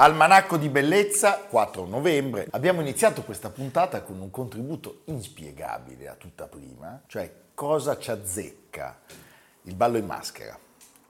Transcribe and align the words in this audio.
Almanacco 0.00 0.56
di 0.56 0.70
bellezza, 0.70 1.40
4 1.40 1.84
novembre. 1.84 2.46
Abbiamo 2.52 2.80
iniziato 2.80 3.22
questa 3.22 3.50
puntata 3.50 4.00
con 4.00 4.18
un 4.18 4.30
contributo 4.30 5.02
inspiegabile 5.04 6.08
a 6.08 6.14
tutta 6.14 6.46
prima, 6.46 7.02
cioè 7.06 7.30
cosa 7.52 7.98
ci 7.98 8.10
azzecca 8.10 8.98
il 9.64 9.74
ballo 9.74 9.98
in 9.98 10.06
maschera 10.06 10.58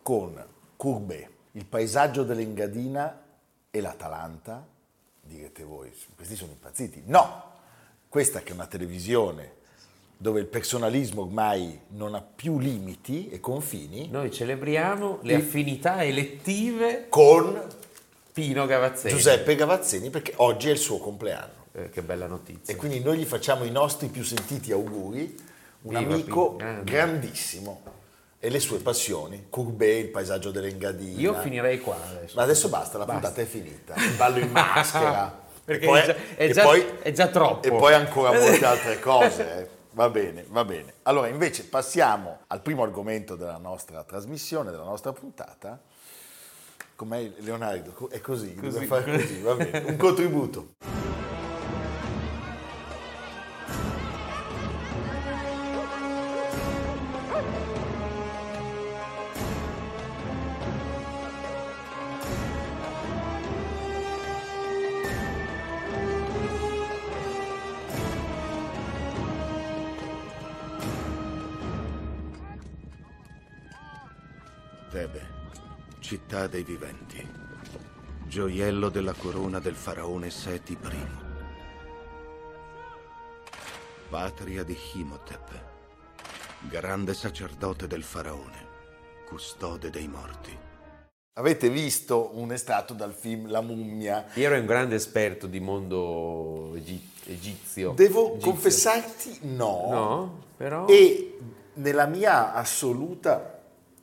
con 0.02 0.44
Courbet, 0.74 1.30
il 1.52 1.66
paesaggio 1.66 2.24
dell'Engadina 2.24 3.22
e 3.70 3.80
l'Atalanta. 3.80 4.66
Direte 5.20 5.62
voi, 5.62 5.92
questi 6.16 6.34
sono 6.34 6.50
impazziti. 6.50 7.04
No, 7.06 7.44
questa 8.08 8.40
che 8.40 8.50
è 8.50 8.54
una 8.54 8.66
televisione 8.66 9.58
dove 10.16 10.40
il 10.40 10.46
personalismo 10.46 11.22
ormai 11.22 11.82
non 11.90 12.16
ha 12.16 12.22
più 12.22 12.58
limiti 12.58 13.30
e 13.30 13.38
confini. 13.38 14.08
Noi 14.08 14.32
celebriamo 14.32 15.20
le 15.22 15.36
affinità 15.36 16.02
elettive 16.02 17.08
con 17.08 17.78
Pino 18.40 18.66
Gavazzeni. 18.66 19.14
Giuseppe 19.14 19.54
Gavazzeni 19.54 20.10
perché 20.10 20.32
oggi 20.36 20.68
è 20.68 20.72
il 20.72 20.78
suo 20.78 20.98
compleanno. 20.98 21.58
Eh, 21.72 21.90
che 21.90 22.02
bella 22.02 22.26
notizia. 22.26 22.74
E 22.74 22.76
quindi 22.76 23.00
noi 23.00 23.18
gli 23.18 23.24
facciamo 23.24 23.64
i 23.64 23.70
nostri 23.70 24.08
più 24.08 24.24
sentiti 24.24 24.72
auguri, 24.72 25.36
un 25.82 25.98
Viva 25.98 26.12
amico 26.12 26.56
Pino. 26.56 26.82
grandissimo 26.82 27.82
e 28.40 28.48
le 28.48 28.58
sue 28.58 28.78
passioni, 28.78 29.46
Courbet, 29.50 30.04
il 30.04 30.08
paesaggio 30.08 30.50
dell'Engadina. 30.50 31.20
Io 31.20 31.34
finirei 31.34 31.78
qua 31.80 31.96
adesso. 32.02 32.36
Ma 32.36 32.42
adesso 32.42 32.68
basta, 32.68 32.98
la 32.98 33.04
basta. 33.04 33.20
puntata 33.20 33.42
è 33.42 33.44
finita. 33.44 33.94
Il 33.96 34.16
ballo 34.16 34.38
in 34.38 34.50
maschera. 34.52 35.38
Perché 35.62 35.86
poi, 35.86 36.00
è, 36.00 36.06
già, 36.06 36.14
è, 36.34 36.50
già, 36.50 36.62
poi, 36.62 36.86
è, 37.02 37.12
già, 37.12 37.28
troppo. 37.28 37.66
E 37.68 37.70
poi 37.70 37.94
ancora 37.94 38.32
molte 38.32 38.64
altre 38.64 38.98
cose. 39.00 39.58
Eh. 39.58 39.68
Va 39.92 40.08
bene, 40.08 40.44
va 40.48 40.64
bene. 40.64 40.94
Allora 41.02 41.28
invece 41.28 41.64
passiamo 41.64 42.40
al 42.46 42.62
primo 42.62 42.82
argomento 42.82 43.36
della 43.36 43.58
nostra 43.58 44.02
trasmissione, 44.04 44.70
della 44.70 44.84
nostra 44.84 45.12
puntata, 45.12 45.80
Com'è 47.00 47.32
Leonardo? 47.38 48.10
È 48.10 48.20
così, 48.20 48.54
così. 48.54 48.84
fare 48.84 49.10
così, 49.10 49.40
va 49.40 49.54
bene. 49.54 49.78
Un 49.88 49.96
contributo. 49.96 50.74
Dei 76.50 76.64
viventi, 76.64 77.26
gioiello 78.26 78.88
della 78.88 79.14
corona 79.14 79.60
del 79.60 79.76
faraone 79.76 80.30
Seti 80.30 80.72
I, 80.72 81.06
patria 84.08 84.64
di 84.64 84.76
Himotep, 84.92 85.62
grande 86.68 87.14
sacerdote 87.14 87.86
del 87.86 88.02
faraone, 88.02 88.66
custode 89.28 89.90
dei 89.90 90.08
morti. 90.08 90.58
Avete 91.34 91.70
visto 91.70 92.32
un 92.34 92.50
estratto 92.50 92.94
dal 92.94 93.14
film 93.14 93.48
La 93.48 93.60
mummia? 93.60 94.26
Io 94.34 94.46
ero 94.46 94.58
un 94.58 94.66
grande 94.66 94.96
esperto 94.96 95.46
di 95.46 95.60
mondo 95.60 96.74
egizio. 96.74 97.92
Devo 97.92 98.32
egizio. 98.32 98.50
confessarti 98.50 99.38
no. 99.42 99.86
No, 99.88 100.42
però... 100.56 100.86
E 100.88 101.38
nella 101.74 102.06
mia 102.06 102.52
assoluta 102.52 103.59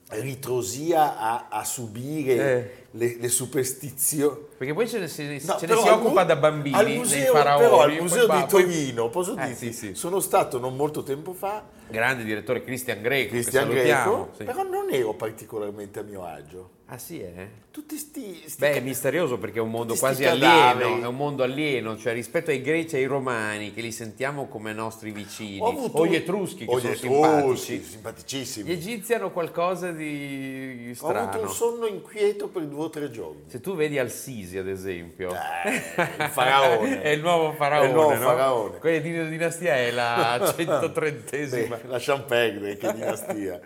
ritrosia 0.09 1.18
a, 1.18 1.47
a 1.50 1.63
subire 1.66 2.34
eh. 2.34 2.88
le, 2.91 3.18
le, 3.19 3.29
superstizioni. 3.29 4.38
Perché 4.57 4.73
poi 4.73 4.88
ce 4.88 5.00
ne, 5.00 5.07
si, 5.07 5.23
no, 5.45 5.57
ce 5.57 5.66
ne 5.68 5.75
si 5.75 5.88
occupa 5.90 6.23
da 6.23 6.38
bambini, 6.38 6.75
al 6.75 6.90
museo, 6.90 7.34
Però 7.34 7.81
al 7.81 7.97
museo 8.00 8.28
di 8.28 8.45
Torino, 8.47 9.09
posso 9.09 9.35
eh, 9.38 9.47
dirti, 9.47 9.73
sì, 9.73 9.88
sì. 9.88 9.95
sono 9.95 10.19
stato 10.19 10.59
non 10.59 10.75
molto 10.75 11.03
tempo 11.03 11.34
fa. 11.34 11.75
Grande 11.90 12.24
direttore 12.24 12.64
Cristian 12.64 13.02
Greco, 13.02 13.30
Cristian 13.30 13.70
Greco, 13.70 14.31
sì. 14.36 14.44
però 14.44 14.64
non 14.64 14.92
ero 14.92 15.14
particolarmente 15.14 16.00
a 16.00 16.03
mio 16.03 16.25
agio. 16.25 16.75
Ah 16.90 16.98
sì, 16.98 17.20
eh? 17.20 17.66
Tutti 17.70 17.98
sti, 17.98 18.44
sti 18.48 18.59
Beh, 18.59 18.75
è 18.75 18.80
misterioso 18.80 19.38
perché 19.38 19.59
è 19.59 19.62
un 19.62 19.70
mondo 19.70 19.94
quasi 19.96 20.24
alieno, 20.24 21.03
è 21.03 21.06
un 21.06 21.16
mondo 21.16 21.44
alieno, 21.44 21.98
cioè 21.98 22.14
rispetto 22.14 22.50
ai 22.50 22.62
greci 22.62 22.96
e 22.96 23.00
ai 23.00 23.06
romani 23.06 23.74
che 23.74 23.81
li 23.81 23.92
sentiamo 23.92 24.48
come 24.48 24.72
nostri 24.72 25.12
vicini, 25.12 25.59
o 25.62 26.08
gli 26.08 26.16
etruschi 26.16 26.66
che 26.66 26.74
o 26.74 26.80
sono 26.80 26.96
simpatici. 26.96 27.84
simpaticissimi. 27.84 28.69
Gli 28.69 28.72
egizi 28.72 29.14
hanno 29.14 29.31
qualcosa 29.31 29.92
di 29.92 30.94
strano. 30.96 31.19
Ho 31.19 31.22
avuto 31.24 31.42
un 31.42 31.50
sonno 31.50 31.88
inquieto 31.88 32.48
per 32.48 32.64
due 32.64 32.86
o 32.86 32.90
tre 32.90 33.12
giorni. 33.12 33.44
Se 33.48 33.59
tu 33.59 33.75
vedi 33.75 34.00
Al-Sisi, 34.00 34.58
ad 34.58 34.69
esempio, 34.69 35.31
eh, 35.31 36.24
il 36.24 36.30
faraone. 36.31 37.02
è 37.02 37.09
il 37.09 37.19
nuovo 37.19 37.52
faraone, 37.52 37.86
è 37.86 37.90
il 37.90 37.94
nuovo 37.94 38.14
no? 38.14 38.19
faraone. 38.22 38.78
Quella 38.78 39.00
di 39.00 39.30
dinastia 39.30 39.75
è 39.75 39.92
la 39.92 40.38
130esima. 40.56 41.77
Beh, 41.82 41.88
lasciamo 41.90 42.24
perdere 42.24 42.78
che 42.78 42.94
dinastia. 42.94 43.60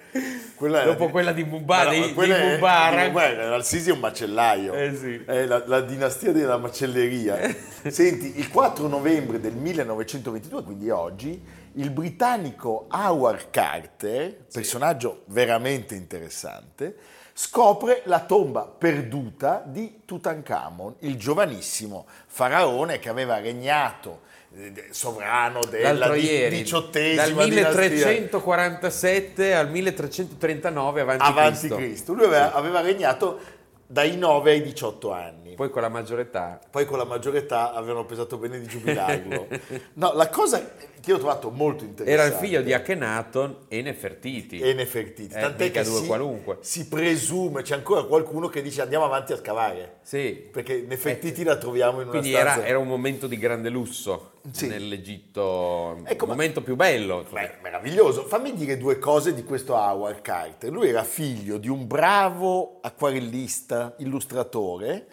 Quella 0.56 0.84
Dopo 0.84 1.06
di... 1.06 1.12
quella 1.12 1.32
di 1.32 1.44
Mubarak, 1.44 1.96
no, 1.96 2.24
di, 2.24 2.34
di 2.34 2.40
Mubarak. 2.54 3.12
Guarda, 3.12 3.54
Al-Sisi 3.54 3.90
è 3.90 3.94
un 3.94 4.00
macellaio, 4.00 4.74
eh 4.74 4.96
sì. 4.96 5.24
è 5.26 5.46
la, 5.46 5.64
la, 5.66 5.82
dinastia 5.82 6.32
della 6.32 6.58
macelleria. 6.58 7.40
Senti, 7.88 8.40
il 8.40 8.50
4 8.50 8.88
novembre 8.88 9.40
del 9.40 9.54
1922, 9.54 10.64
quindi 10.64 10.90
oggi, 10.90 11.42
il 11.74 11.90
britannico 11.90 12.88
Howard 12.92 13.50
Carter, 13.50 14.46
personaggio 14.52 15.24
sì. 15.26 15.34
veramente 15.34 15.96
interessante, 15.96 16.96
scopre 17.34 18.02
la 18.06 18.20
tomba 18.20 18.66
perduta 18.66 19.64
di 19.66 20.02
Tutankhamon, 20.06 20.96
il 21.00 21.18
giovanissimo 21.18 22.06
faraone 22.28 23.00
che 23.00 23.10
aveva 23.10 23.40
regnato 23.40 24.22
eh, 24.22 24.41
sovrano 24.90 25.62
della 25.70 26.10
diciottesima 26.10 27.24
dal 27.24 27.34
1347 27.48 29.34
dinastia. 29.34 29.60
al 29.60 29.70
1339 29.70 31.02
avanti, 31.02 31.24
avanti 31.24 31.60
Cristo. 31.60 31.76
Cristo. 31.78 32.14
Lui 32.14 32.26
aveva, 32.26 32.54
aveva, 32.54 32.82
regnato 32.82 33.40
dai 33.88 34.18
9 34.18 34.52
ai 34.52 34.62
18 34.62 35.12
anni. 35.12 35.41
Poi 35.56 35.70
con 35.70 35.82
la 35.82 35.90
maggiore 35.90 36.24
età. 36.24 36.60
Poi 36.70 36.86
con 36.86 36.98
la 36.98 37.06
maggiore 37.06 37.40
età 37.40 37.74
avevano 37.74 38.06
pensato 38.06 38.38
bene 38.38 38.60
di 38.60 38.68
giubilarlo. 38.68 39.48
no, 39.94 40.14
la 40.14 40.30
cosa 40.30 40.72
che 41.02 41.14
ho 41.14 41.18
trovato 41.18 41.50
molto 41.50 41.84
interessante. 41.84 42.12
Era 42.12 42.24
il 42.26 42.40
figlio 42.40 42.62
di 42.62 42.74
Akhenaton 42.74 43.66
e 43.68 43.82
Nefertiti. 43.82 44.59
E 44.59 44.74
Nefertiti. 44.74 45.34
Eh, 45.36 45.40
Tant'è 45.40 45.72
che 45.72 45.84
si, 45.84 46.06
qualunque. 46.06 46.58
si 46.62 46.88
presume, 46.88 47.64
c'è 47.64 47.74
ancora 47.74 48.03
qualcuno 48.03 48.48
che 48.48 48.62
dice 48.62 48.82
andiamo 48.82 49.06
avanti 49.06 49.34
a 49.34 49.38
scavare. 49.38 49.98
Sì. 50.03 50.48
Perché 50.52 50.86
Nefertiti 50.88 51.42
eh, 51.42 51.46
la 51.46 51.58
troviamo 51.58 52.02
in 52.02 52.04
una 52.04 52.12
quindi 52.12 52.30
stanza. 52.30 52.54
Quindi 52.54 52.70
era, 52.70 52.78
un 52.80 52.88
momento 52.88 53.26
di 53.26 53.38
grande 53.38 53.70
lusso 53.70 54.34
sì. 54.52 54.68
nell'Egitto, 54.68 56.02
ecco, 56.06 56.26
il 56.26 56.30
momento 56.30 56.62
più 56.62 56.76
bello. 56.76 57.26
Beh, 57.30 57.58
meraviglioso. 57.64 58.26
Fammi 58.26 58.54
dire 58.54 58.78
due 58.78 59.00
cose 59.00 59.34
di 59.34 59.44
questo 59.44 59.74
Howard 59.74 60.22
Carter. 60.22 60.72
Lui 60.72 60.90
era 60.90 61.04
figlio 61.04 61.58
di 61.58 61.68
un 61.68 61.88
bravo 61.88 62.78
acquarellista, 62.82 63.96
illustratore, 63.97 65.08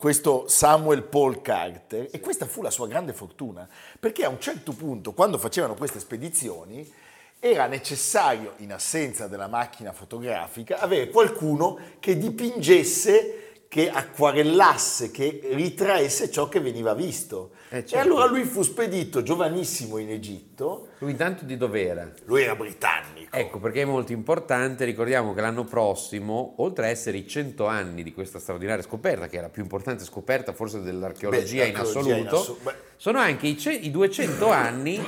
questo 0.00 0.48
Samuel 0.48 1.02
Paul 1.02 1.42
Carter, 1.42 2.08
e 2.10 2.20
questa 2.20 2.46
fu 2.46 2.62
la 2.62 2.70
sua 2.70 2.88
grande 2.88 3.12
fortuna, 3.12 3.68
perché 4.00 4.24
a 4.24 4.30
un 4.30 4.40
certo 4.40 4.72
punto, 4.72 5.12
quando 5.12 5.36
facevano 5.36 5.74
queste 5.74 6.00
spedizioni, 6.00 6.90
era 7.38 7.66
necessario, 7.66 8.54
in 8.56 8.72
assenza 8.72 9.26
della 9.26 9.46
macchina 9.46 9.92
fotografica, 9.92 10.78
avere 10.78 11.10
qualcuno 11.10 11.78
che 12.00 12.16
dipingesse 12.16 13.64
che 13.68 13.90
acquarellasse, 13.90 15.10
che 15.10 15.42
ritraesse 15.52 16.30
ciò 16.30 16.48
che 16.48 16.60
veniva 16.60 16.94
visto. 16.94 17.50
Eh, 17.68 17.84
certo. 17.84 17.94
E 17.94 17.98
allora 17.98 18.24
lui 18.24 18.44
fu 18.44 18.62
spedito 18.62 19.22
giovanissimo 19.22 19.98
in 19.98 20.10
Egitto. 20.10 20.88
Lui 21.00 21.12
intanto 21.12 21.46
di 21.46 21.56
dov'era? 21.56 22.10
Lui 22.26 22.42
era 22.42 22.54
britannico. 22.54 23.34
Ecco, 23.34 23.58
perché 23.58 23.80
è 23.80 23.84
molto 23.86 24.12
importante, 24.12 24.84
ricordiamo 24.84 25.32
che 25.32 25.40
l'anno 25.40 25.64
prossimo, 25.64 26.56
oltre 26.58 26.86
a 26.86 26.88
essere 26.90 27.16
i 27.16 27.26
100 27.26 27.66
anni 27.66 28.02
di 28.02 28.12
questa 28.12 28.38
straordinaria 28.38 28.82
scoperta, 28.82 29.26
che 29.26 29.38
è 29.38 29.40
la 29.40 29.48
più 29.48 29.62
importante 29.62 30.04
scoperta 30.04 30.52
forse 30.52 30.82
dell'archeologia 30.82 31.62
Beh, 31.62 31.68
in 31.68 31.76
assoluto, 31.76 32.14
in 32.14 32.26
assu- 32.26 32.74
sono 32.96 33.18
anche 33.18 33.46
i, 33.46 33.56
ce- 33.56 33.72
i, 33.72 33.90
200 33.90 34.50
anni 34.50 35.02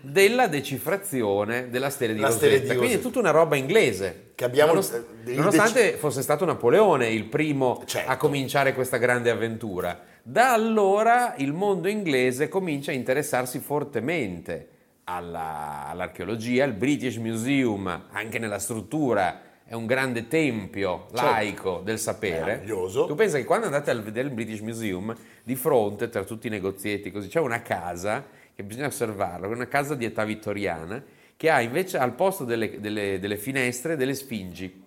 della 0.00 0.48
decifrazione 0.48 1.70
della 1.70 1.90
stella 1.90 2.12
di, 2.12 2.20
Rosetta. 2.22 2.38
Stella 2.38 2.52
di 2.52 2.58
Rosetta. 2.62 2.78
Quindi 2.78 2.96
è 2.96 3.00
tutta 3.00 3.18
una 3.20 3.30
roba 3.30 3.54
inglese. 3.54 4.30
Che 4.34 4.44
abbiamo 4.44 4.72
Nonost- 4.72 5.04
nonostante 5.26 5.80
dec- 5.80 5.98
fosse 5.98 6.22
stato 6.22 6.44
Napoleone 6.44 7.08
il 7.08 7.24
primo 7.26 7.84
certo. 7.86 8.10
a 8.10 8.16
cominciare 8.16 8.74
questa 8.74 8.96
grande 8.96 9.30
avventura. 9.30 9.96
Da 10.24 10.52
allora 10.52 11.34
il 11.36 11.52
mondo 11.52 11.86
inglese 11.86 12.48
comincia 12.48 12.90
a 12.90 12.94
interessarsi 12.94 13.60
fortemente 13.60 14.70
alla, 15.08 15.86
all'archeologia, 15.86 16.64
il 16.64 16.72
British 16.72 17.16
Museum, 17.16 18.06
anche 18.10 18.38
nella 18.38 18.58
struttura, 18.58 19.42
è 19.64 19.74
un 19.74 19.86
grande 19.86 20.26
tempio 20.26 21.06
certo. 21.10 21.24
laico 21.24 21.70
certo. 21.70 21.82
del 21.82 21.98
sapere. 21.98 22.44
Meraviglioso. 22.44 23.06
Tu 23.06 23.14
pensi 23.14 23.36
che 23.36 23.44
quando 23.44 23.66
andate 23.66 23.90
a 23.90 23.94
vedere 23.94 24.26
il 24.28 24.34
British 24.34 24.60
Museum, 24.60 25.14
di 25.42 25.54
fronte, 25.54 26.08
tra 26.08 26.24
tutti 26.24 26.48
i 26.48 26.50
negozietti, 26.50 27.10
così, 27.12 27.28
c'è 27.28 27.38
una 27.38 27.62
casa 27.62 28.26
che 28.54 28.62
bisogna 28.64 28.86
osservarla, 28.86 29.46
una 29.46 29.68
casa 29.68 29.94
di 29.94 30.04
età 30.04 30.24
vittoriana, 30.24 31.02
che 31.36 31.50
ha 31.50 31.60
invece 31.60 31.98
al 31.98 32.14
posto 32.14 32.44
delle, 32.44 32.80
delle, 32.80 33.20
delle 33.20 33.36
finestre 33.36 33.96
delle 33.96 34.14
sfingi. 34.14 34.84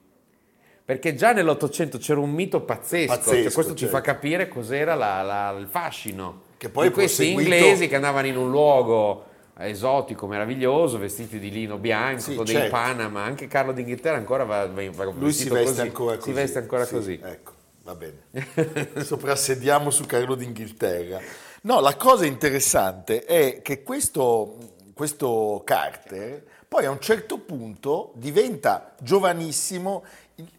Perché 0.83 1.13
già 1.13 1.31
nell'Ottocento 1.31 1.97
c'era 1.97 2.19
un 2.19 2.31
mito 2.31 2.61
pazzesco, 2.61 3.13
pazzesco 3.13 3.35
cioè 3.35 3.53
questo 3.53 3.75
certo. 3.75 3.75
ci 3.75 3.85
fa 3.85 4.01
capire 4.01 4.47
cos'era 4.47 4.95
la, 4.95 5.21
la, 5.21 5.55
il 5.57 5.67
fascino 5.67 6.47
che 6.57 6.69
poi 6.69 6.87
di 6.87 6.93
questi 6.93 7.31
proseguito... 7.31 7.55
inglesi 7.55 7.87
che 7.87 7.95
andavano 7.95 8.25
in 8.25 8.35
un 8.35 8.49
luogo 8.49 9.28
esotico, 9.67 10.27
meraviglioso, 10.27 10.97
vestiti 10.97 11.39
di 11.39 11.49
lino 11.49 11.77
bianco, 11.77 12.21
sì, 12.21 12.35
con 12.35 12.45
certo. 12.45 12.61
dei 12.61 12.69
Panama, 12.69 13.23
anche 13.23 13.47
Carlo 13.47 13.71
d'Inghilterra 13.71 14.17
ancora 14.17 14.43
va, 14.43 14.67
va 14.67 15.03
Lui 15.17 15.33
si 15.33 15.49
veste 15.49 15.65
così. 15.65 15.81
ancora 15.81 16.15
così. 16.15 16.29
Si 16.29 16.35
veste 16.35 16.59
ancora 16.59 16.85
sì, 16.85 16.93
così. 16.93 17.19
Ecco, 17.21 17.51
va 17.83 17.95
bene. 17.95 18.93
Soprassediamo 19.03 19.89
su 19.89 20.05
Carlo 20.05 20.35
d'Inghilterra. 20.35 21.19
No, 21.61 21.79
la 21.81 21.95
cosa 21.95 22.25
interessante 22.25 23.23
è 23.25 23.61
che 23.61 23.83
questo, 23.83 24.57
questo 24.93 25.61
Carter 25.65 26.43
poi 26.69 26.85
a 26.85 26.91
un 26.91 26.99
certo 26.99 27.39
punto 27.39 28.11
diventa 28.13 28.93
giovanissimo 28.99 30.03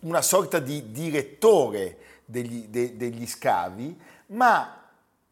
una 0.01 0.23
sorta 0.23 0.59
di 0.59 0.91
direttore 0.91 1.99
degli, 2.25 2.67
de, 2.67 2.97
degli 2.97 3.29
scavi, 3.29 3.97
ma 4.27 4.80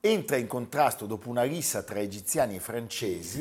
entra 0.00 0.36
in 0.36 0.46
contrasto 0.46 1.06
dopo 1.06 1.28
una 1.28 1.42
rissa 1.42 1.82
tra 1.82 1.98
egiziani 1.98 2.56
e 2.56 2.60
francesi, 2.60 3.38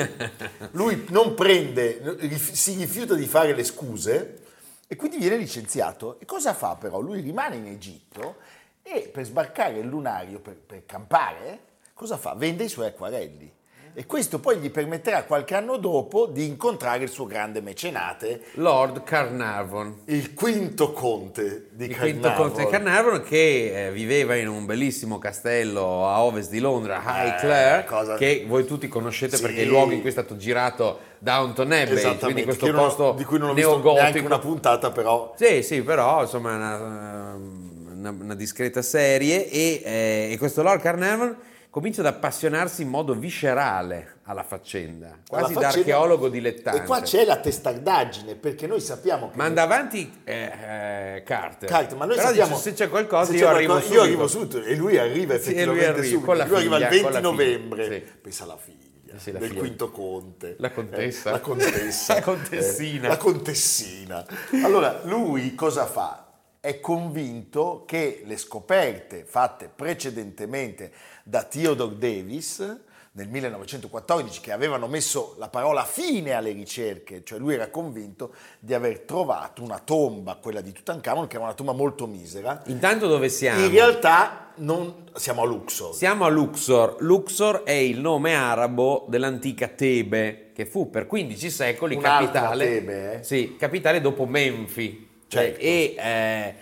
lui 0.71 1.05
non 1.09 1.33
prende, 1.35 2.29
si 2.37 2.75
rifiuta 2.75 3.13
di 3.13 3.25
fare 3.25 3.53
le 3.53 3.63
scuse 3.63 4.45
e 4.87 4.95
quindi 4.95 5.17
viene 5.17 5.37
licenziato. 5.37 6.19
E 6.19 6.25
cosa 6.25 6.53
fa 6.53 6.75
però? 6.75 6.99
Lui 6.99 7.21
rimane 7.21 7.57
in 7.57 7.67
Egitto 7.67 8.37
e 8.81 9.09
per 9.11 9.25
sbarcare 9.25 9.79
il 9.79 9.87
lunario, 9.87 10.39
per, 10.39 10.55
per 10.55 10.85
campare, 10.85 11.59
cosa 11.93 12.17
fa? 12.17 12.33
Vende 12.33 12.63
i 12.63 12.69
suoi 12.69 12.87
acquarelli 12.87 13.56
e 13.99 14.05
questo 14.05 14.37
poi 14.37 14.57
gli 14.57 14.69
permetterà 14.69 15.23
qualche 15.23 15.55
anno 15.55 15.77
dopo 15.77 16.27
di 16.27 16.45
incontrare 16.45 17.01
il 17.03 17.09
suo 17.09 17.25
grande 17.25 17.61
mecenate. 17.61 18.41
Lord 18.53 19.01
Carnarvon. 19.01 20.01
Il 20.05 20.35
quinto 20.35 20.91
conte 20.91 21.69
di 21.71 21.85
il 21.85 21.95
Carnarvon 21.95 22.19
quinto 22.21 22.33
conte 22.33 22.63
di 22.63 22.69
Carnarvon. 22.69 23.23
Che 23.23 23.87
eh, 23.87 23.91
viveva 23.91 24.35
in 24.35 24.49
un 24.49 24.67
bellissimo 24.67 25.17
castello 25.17 26.07
a 26.07 26.21
ovest 26.21 26.51
di 26.51 26.59
Londra 26.59 27.01
Highclere 27.03 27.79
eh, 27.79 27.85
cosa... 27.85 28.17
che 28.17 28.45
voi 28.47 28.67
tutti 28.67 28.87
conoscete 28.87 29.35
sì. 29.35 29.41
perché 29.41 29.61
è 29.61 29.63
il 29.63 29.69
luogo 29.69 29.91
in 29.93 30.01
cui 30.01 30.09
è 30.09 30.11
stato 30.11 30.37
girato 30.37 30.99
Downton 31.17 31.71
Abbey 31.71 32.17
quindi 32.19 32.43
questo 32.43 32.71
posto 32.71 33.13
di 33.17 33.23
cui 33.23 33.39
non 33.39 33.49
ho 33.49 33.53
visto 33.55 33.93
neanche 33.93 34.19
una 34.19 34.37
puntata 34.37 34.91
però. 34.91 35.33
Sì 35.35 35.63
sì 35.63 35.81
però 35.81 36.21
insomma 36.21 36.53
una, 36.53 37.33
una, 37.33 38.09
una 38.11 38.35
discreta 38.35 38.83
serie. 38.83 39.49
E, 39.49 39.81
eh, 39.83 40.29
e 40.33 40.37
questo 40.37 40.61
Lord 40.61 40.81
Carnarvon 40.81 41.35
comincia 41.77 42.01
ad 42.01 42.07
appassionarsi 42.07 42.81
in 42.81 42.89
modo 42.89 43.13
viscerale 43.13 44.15
alla 44.23 44.41
faccenda, 44.41 45.19
quasi 45.27 45.53
alla 45.53 45.61
faccenda, 45.61 45.61
da 45.61 45.67
archeologo 45.67 46.27
dilettante. 46.27 46.81
E 46.81 46.85
qua 46.85 47.01
c'è 47.01 47.23
la 47.23 47.37
testardaggine, 47.37 48.33
perché 48.33 48.65
noi 48.65 48.81
sappiamo 48.81 49.29
che... 49.29 49.37
Manda 49.37 49.61
avanti 49.61 50.21
eh, 50.23 50.33
eh, 50.33 51.23
Carter. 51.23 51.69
Carter, 51.69 51.95
ma 51.95 52.05
noi 52.05 52.15
Però 52.15 52.29
sappiamo... 52.29 52.55
Dice, 52.55 52.69
se 52.69 52.73
c'è 52.73 52.89
qualcosa 52.89 53.31
se 53.31 53.37
io, 53.37 53.45
c'è 53.45 53.53
arrivo 53.53 53.73
qualcosa, 53.73 53.93
io 53.93 54.01
arrivo 54.01 54.27
subito. 54.27 54.63
E 54.63 54.75
lui 54.75 54.97
arriva 54.97 55.35
effettivamente 55.35 56.01
sì, 56.01 56.13
lui 56.15 56.25
arriva, 56.25 56.47
subito. 56.47 56.47
Lui 56.47 56.55
arriva 56.55 56.77
il 56.77 56.87
20 57.03 57.21
novembre. 57.21 57.83
Sì. 57.83 58.11
Pensa 58.23 58.43
alla 58.45 58.57
figlia. 58.57 59.17
Sì, 59.17 59.31
del 59.31 59.43
figlia. 59.43 59.59
quinto 59.59 59.91
conte. 59.91 60.55
La 60.57 60.71
contessa. 60.71 61.29
Eh, 61.29 61.31
la 61.33 61.39
contessa. 61.41 62.13
la 62.15 62.21
contessina. 62.21 63.05
Eh, 63.05 63.07
la 63.07 63.17
contessina. 63.17 64.25
Allora, 64.63 65.01
lui 65.03 65.53
cosa 65.53 65.85
fa? 65.85 66.26
È 66.59 66.79
convinto 66.79 67.83
che 67.85 68.23
le 68.25 68.37
scoperte 68.37 69.23
fatte 69.25 69.69
precedentemente 69.73 70.91
da 71.23 71.43
Theodore 71.43 71.97
Davis 71.97 72.85
nel 73.17 73.29
1914 73.29 74.41
che 74.41 74.51
avevano 74.51 74.87
messo 74.87 75.35
la 75.39 75.49
parola 75.49 75.83
fine 75.83 76.33
alle 76.33 76.51
ricerche, 76.51 77.23
cioè 77.23 77.39
lui 77.39 77.55
era 77.55 77.69
convinto 77.69 78.33
di 78.59 78.75
aver 78.75 78.99
trovato 78.99 79.63
una 79.63 79.79
tomba, 79.79 80.35
quella 80.35 80.61
di 80.61 80.71
Tutankhamon, 80.71 81.25
che 81.25 81.35
era 81.35 81.45
una 81.45 81.55
tomba 81.55 81.71
molto 81.71 82.05
misera. 82.05 82.61
Intanto 82.67 83.07
dove 83.07 83.29
siamo? 83.29 83.63
In 83.63 83.71
realtà 83.71 84.51
non, 84.57 85.05
siamo 85.15 85.41
a 85.41 85.45
Luxor. 85.45 85.95
Siamo 85.95 86.25
a 86.25 86.29
Luxor. 86.29 86.97
Luxor 86.99 87.63
è 87.63 87.71
il 87.71 87.99
nome 87.99 88.35
arabo 88.35 89.05
dell'antica 89.09 89.67
Tebe, 89.67 90.51
che 90.53 90.67
fu 90.67 90.91
per 90.91 91.07
15 91.07 91.49
secoli 91.49 91.95
Un'altra 91.95 92.41
capitale, 92.41 92.65
Tebe, 92.65 93.13
eh? 93.13 93.23
sì, 93.23 93.55
capitale 93.57 93.99
dopo 93.99 94.27
Menfi. 94.27 95.06
Certo. 95.27 95.59
E 95.59 95.95
eh, 95.97 96.55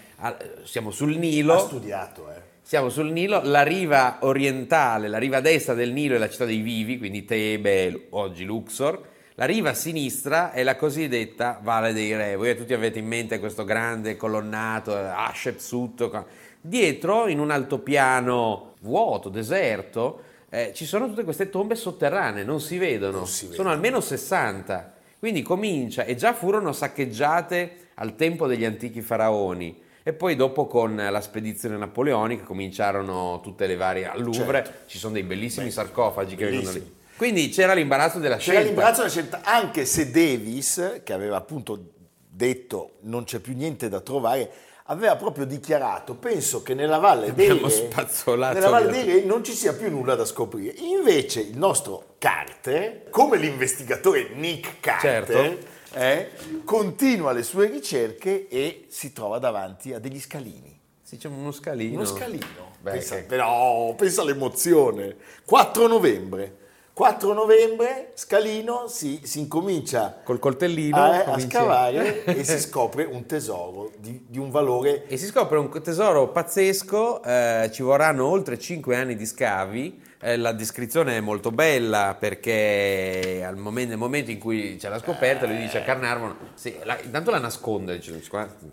siamo 0.64 0.92
sul 0.92 1.18
Nilo. 1.18 1.54
Ha 1.54 1.60
studiato, 1.60 2.32
eh. 2.32 2.54
Siamo 2.62 2.90
sul 2.90 3.12
Nilo, 3.12 3.42
la 3.44 3.62
riva 3.62 4.18
orientale, 4.22 5.08
la 5.08 5.20
riva 5.20 5.40
destra 5.40 5.76
del 5.76 5.92
Nilo 5.92 6.16
è 6.16 6.18
la 6.18 6.30
città 6.30 6.46
dei 6.46 6.62
Vivi, 6.62 6.98
quindi 6.98 7.24
Tebe, 7.24 8.08
oggi 8.10 8.44
Luxor. 8.44 9.14
La 9.36 9.46
riva 9.46 9.74
sinistra 9.76 10.52
è 10.52 10.64
la 10.64 10.76
cosiddetta 10.76 11.60
Valle 11.62 11.94
dei 11.94 12.16
Re. 12.16 12.36
Voi 12.36 12.56
tutti 12.56 12.74
avete 12.74 12.98
in 12.98 13.06
mente 13.06 13.38
questo 13.38 13.66
grande 13.66 14.16
colonnato, 14.16 14.96
Hatshepsut. 14.96 16.24
Dietro, 16.60 17.28
in 17.28 17.40
un 17.40 17.52
altopiano 17.52 18.74
vuoto, 18.82 19.30
deserto, 19.30 20.22
eh, 20.50 20.72
ci 20.74 20.86
sono 20.86 21.08
tutte 21.08 21.24
queste 21.24 21.50
tombe 21.50 21.76
sotterranee, 21.76 22.44
non 22.44 22.60
si 22.60 22.80
vedono. 22.80 23.18
Non 23.18 23.28
si 23.28 23.52
sono 23.52 23.70
almeno 23.70 24.00
60. 24.00 24.94
Quindi 25.20 25.44
comincia, 25.44 26.04
e 26.04 26.16
già 26.16 26.34
furono 26.34 26.72
saccheggiate 26.72 27.85
al 27.96 28.16
tempo 28.16 28.48
degli 28.48 28.66
antichi 28.66 29.02
faraoni 29.02 29.84
e 30.08 30.14
poi 30.14 30.36
dopo 30.36 30.68
con 30.68 30.96
la 30.96 31.22
spedizione 31.22 31.78
napoleonica 31.78 32.44
cominciarono 32.44 33.40
tutte 33.42 33.66
le 33.66 33.76
varie 33.76 34.08
al 34.08 34.22
Louvre, 34.22 34.64
certo. 34.64 34.72
ci 34.86 35.00
sono 35.00 35.14
dei 35.14 35.24
bellissimi 35.24 35.66
Beh, 35.66 35.72
sarcofagi 35.72 36.36
che 36.36 36.46
vengono 36.46 36.72
lì. 36.74 36.96
Quindi 37.18 37.50
c'era 37.50 37.74
l'imbarazzo 37.74 38.20
della 38.20 38.38
scelta. 38.38 38.60
C'era 38.60 38.72
l'imbarazzo 38.72 39.00
della 39.00 39.10
scelta, 39.10 39.42
anche 39.44 39.86
se 39.86 40.12
Davis, 40.12 41.02
che 41.04 41.12
aveva 41.12 41.38
appunto 41.38 41.94
detto 42.30 42.98
non 43.02 43.24
c'è 43.24 43.40
più 43.40 43.56
niente 43.56 43.90
da 43.90 44.00
trovare, 44.00 44.52
aveva 44.84 45.16
proprio 45.16 45.46
dichiarato, 45.46 46.14
penso 46.14 46.62
che 46.62 46.76
nella 46.76 47.00
Valle 47.00 47.34
dei 47.34 47.48
Re, 47.48 47.90
nella 48.36 48.70
Valle 48.70 48.92
dei 48.92 49.06
Re 49.06 49.24
non 49.24 49.44
ci 49.44 49.54
sia 49.54 49.74
più 49.74 49.90
nulla 49.90 50.14
da 50.14 50.26
scoprire. 50.26 50.76
Invece 50.82 51.40
il 51.40 51.58
nostro 51.58 52.16
Carter, 52.20 53.10
come 53.10 53.38
l'investigatore 53.38 54.30
Nick 54.36 54.82
Carter, 54.82 55.26
certo 55.26 55.74
eh, 55.96 56.32
continua 56.66 57.32
le 57.32 57.44
sue 57.44 57.68
ricerche 57.68 58.48
e 58.50 58.86
si 58.90 59.14
trova 59.14 59.40
davanti 59.40 59.94
a 59.94 60.00
degli 60.00 60.20
scalini. 60.20 60.78
Si 61.02 61.18
c'è 61.18 61.28
uno 61.28 61.52
scalino. 61.52 61.96
Uno 61.96 62.06
scalino. 62.06 62.74
Beh, 62.82 62.92
pensa, 62.92 63.16
che... 63.16 63.22
Però 63.24 63.96
pensa 63.96 64.22
all'emozione. 64.22 65.16
4 65.46 65.88
novembre. 65.88 66.64
4 66.96 67.34
novembre, 67.34 68.12
scalino, 68.14 68.88
si, 68.88 69.20
si 69.24 69.40
incomincia 69.40 70.22
col 70.24 70.40
coltellino 70.40 70.96
a, 70.96 71.26
a 71.26 71.40
scavare 71.40 72.24
e 72.24 72.44
si 72.46 72.58
scopre 72.62 73.04
un 73.04 73.26
tesoro 73.26 73.92
di, 73.98 74.26
di, 74.30 74.40
un 74.40 74.50
valore. 74.50 75.06
E 75.08 75.18
si 75.18 75.26
scopre 75.26 75.58
un 75.58 75.70
tesoro 75.82 76.30
pazzesco, 76.30 77.22
eh, 77.22 77.70
ci 77.74 77.84
vorranno 77.84 78.26
oltre 78.26 78.58
5 78.58 78.96
anni 78.96 79.18
di 79.18 79.26
scavi 79.26 80.02
eh, 80.26 80.38
la 80.38 80.54
descrizione 80.54 81.18
è 81.18 81.20
molto 81.20 81.52
bella 81.52 82.18
perché 82.20 83.48
momento, 83.56 83.90
nel 83.90 84.00
momento 84.00 84.32
in 84.32 84.40
cui 84.40 84.76
c'è 84.80 84.90
la 84.90 84.98
scoperta 84.98 85.46
lui 85.46 85.58
dice 85.58 85.78
a 85.78 85.82
Carnarvon, 85.84 86.36
sì, 86.56 86.74
la, 86.84 86.98
intanto 87.00 87.30
la 87.30 87.38
nasconde, 87.38 87.98
dice, 87.98 88.20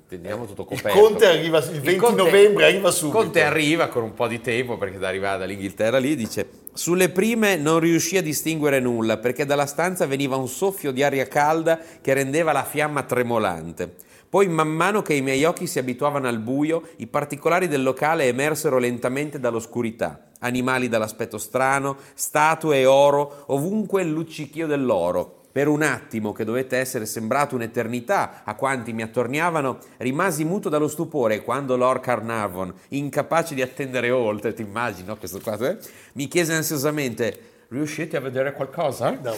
teniamo 0.09 0.47
tutto 0.47 0.65
coperto. 0.65 0.89
Il 0.89 1.05
Conte 1.05 1.27
arriva 1.27 1.59
il 1.59 1.81
20 1.81 1.91
il 1.91 1.97
Conte, 1.97 2.23
novembre, 2.23 2.65
arriva 2.65 2.91
subito. 2.91 3.19
Conte 3.19 3.43
arriva 3.43 3.89
con 3.89 4.03
un 4.03 4.15
po' 4.15 4.29
di 4.29 4.41
tempo 4.41 4.79
perché 4.79 5.05
arriva 5.05 5.37
dall'Inghilterra 5.37 5.99
lì 5.99 6.17
dice 6.17 6.61
sulle 6.75 7.11
prime 7.11 7.57
non 7.57 7.81
riuscì 7.81 8.17
a 8.17 8.23
distinguere 8.23 8.81
nulla 8.81 9.19
perché 9.19 9.45
dalla 9.45 9.67
stanza 9.67 10.07
veniva 10.07 10.37
un 10.37 10.49
soffio 10.49 10.91
di 10.91 11.03
aria 11.03 11.29
calda 11.29 11.79
che 12.01 12.15
rendeva 12.15 12.53
la 12.53 12.65
fiamma 12.65 13.03
tremolante. 13.03 13.95
Poi, 14.31 14.49
man 14.49 14.69
mano 14.69 15.03
che 15.03 15.13
i 15.13 15.21
miei 15.21 15.45
occhi 15.45 15.67
si 15.67 15.79
abituavano 15.79 16.27
al 16.27 16.39
buio, 16.39 16.89
i 16.97 17.07
particolari 17.07 17.69
del 17.69 17.83
locale 17.83 18.25
emersero 18.25 18.79
lentamente 18.79 19.39
dall'oscurità. 19.39 20.32
Animali 20.43 20.89
dall'aspetto 20.89 21.39
strano, 21.39 21.97
statue 22.15 22.79
e 22.79 22.87
oro, 22.87 23.45
ovunque 23.49 24.03
il 24.03 24.11
luccichio 24.11 24.69
dell'oro. 24.69 25.41
Per 25.53 25.69
un 25.69 25.83
attimo, 25.83 26.33
che 26.33 26.45
dovette 26.45 26.79
essere 26.79 27.05
sembrato 27.05 27.55
un'eternità 27.55 28.43
a 28.45 28.55
quanti 28.55 28.95
mi 28.95 29.03
attorniavano, 29.03 29.79
rimasi 29.99 30.45
muto 30.45 30.71
dallo 30.71 30.89
stupore 30.89 31.43
quando 31.43 31.77
Lord 31.77 32.01
Carnarvon, 32.01 32.73
incapace 32.89 33.55
di 33.55 33.61
attendere 33.61 34.11
oltre, 34.11 34.55
ti 34.55 34.63
immagini 34.63 35.09
no, 35.09 35.17
questo 35.17 35.41
qua, 35.41 35.59
eh, 35.59 35.77
mi 36.15 36.27
chiese 36.27 36.55
ansiosamente 36.55 37.51
riuscite 37.69 38.17
a 38.17 38.21
vedere 38.21 38.53
qualcosa? 38.53 39.11
No. 39.11 39.33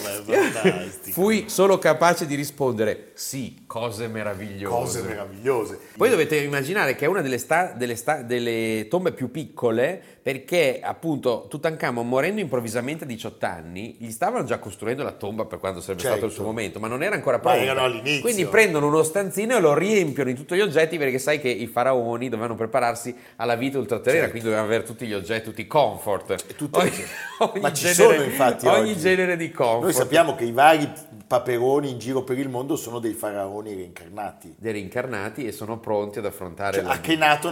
Fui 1.10 1.44
solo 1.48 1.78
capace 1.78 2.26
di 2.26 2.34
rispondere 2.34 3.10
sì, 3.14 3.63
cose 3.74 4.06
meravigliose. 4.06 4.72
Cose 4.76 5.02
meravigliose. 5.02 5.78
Poi 5.96 6.08
dovete 6.08 6.36
immaginare 6.36 6.94
che 6.94 7.06
è 7.06 7.08
una 7.08 7.22
delle, 7.22 7.38
sta- 7.38 7.72
delle 7.76 7.96
sta- 7.96 8.22
delle 8.22 8.86
tombe 8.88 9.10
più 9.10 9.32
piccole 9.32 10.00
perché 10.22 10.78
appunto 10.80 11.46
Tutankhamon 11.50 12.08
morendo 12.08 12.40
improvvisamente 12.40 13.02
a 13.02 13.06
18 13.06 13.44
anni 13.46 13.96
gli 13.98 14.10
stavano 14.12 14.44
già 14.44 14.58
costruendo 14.58 15.02
la 15.02 15.10
tomba 15.10 15.44
per 15.44 15.58
quando 15.58 15.80
sarebbe 15.80 16.00
Certo. 16.02 16.16
stato 16.16 16.30
il 16.30 16.36
suo 16.36 16.44
momento 16.44 16.78
ma 16.78 16.86
non 16.86 17.02
era 17.02 17.14
ancora 17.16 17.40
pronta 17.40 17.58
erano 17.60 17.82
all'inizio. 17.84 18.20
quindi 18.22 18.46
prendono 18.46 18.86
uno 18.86 19.02
stanzino 19.02 19.56
e 19.56 19.60
lo 19.60 19.74
riempiono 19.74 20.30
di 20.30 20.36
tutti 20.36 20.54
gli 20.54 20.60
oggetti 20.60 20.96
perché 20.96 21.18
sai 21.18 21.40
che 21.40 21.48
i 21.50 21.66
faraoni 21.66 22.28
dovevano 22.30 22.54
prepararsi 22.54 23.14
alla 23.36 23.54
vita 23.56 23.76
ultraterrena 23.78 24.24
Certo. 24.26 24.30
quindi 24.30 24.48
dovevano 24.48 24.72
avere 24.72 24.84
tutti 24.88 25.04
gli 25.06 25.12
oggetti 25.12 25.44
tutti 25.48 25.60
i 25.62 25.66
comfort 25.66 26.54
tutte- 26.56 26.78
ogni, 26.78 26.90
ogni 27.40 27.60
Ma 27.60 27.72
ci 27.72 27.92
genere, 27.92 28.14
sono 28.14 28.24
infatti 28.24 28.66
ogni 28.66 28.90
oggi. 28.92 29.00
genere 29.00 29.36
di 29.36 29.50
comfort 29.50 29.82
Noi 29.82 29.92
sappiamo 29.92 30.34
che 30.36 30.44
i 30.44 30.52
vari 30.52 30.90
paperoni 31.26 31.90
in 31.90 31.98
giro 31.98 32.22
per 32.22 32.38
il 32.38 32.48
mondo 32.48 32.76
sono 32.76 32.98
dei 32.98 33.12
faraoni 33.12 33.63
reincarnati. 33.72 34.54
dei 34.58 34.72
reincarnati 34.72 35.46
e 35.46 35.52
sono 35.52 35.78
pronti 35.78 36.18
ad 36.18 36.26
affrontare 36.26 36.74
Cioè, 36.76 36.82
la- 36.84 36.92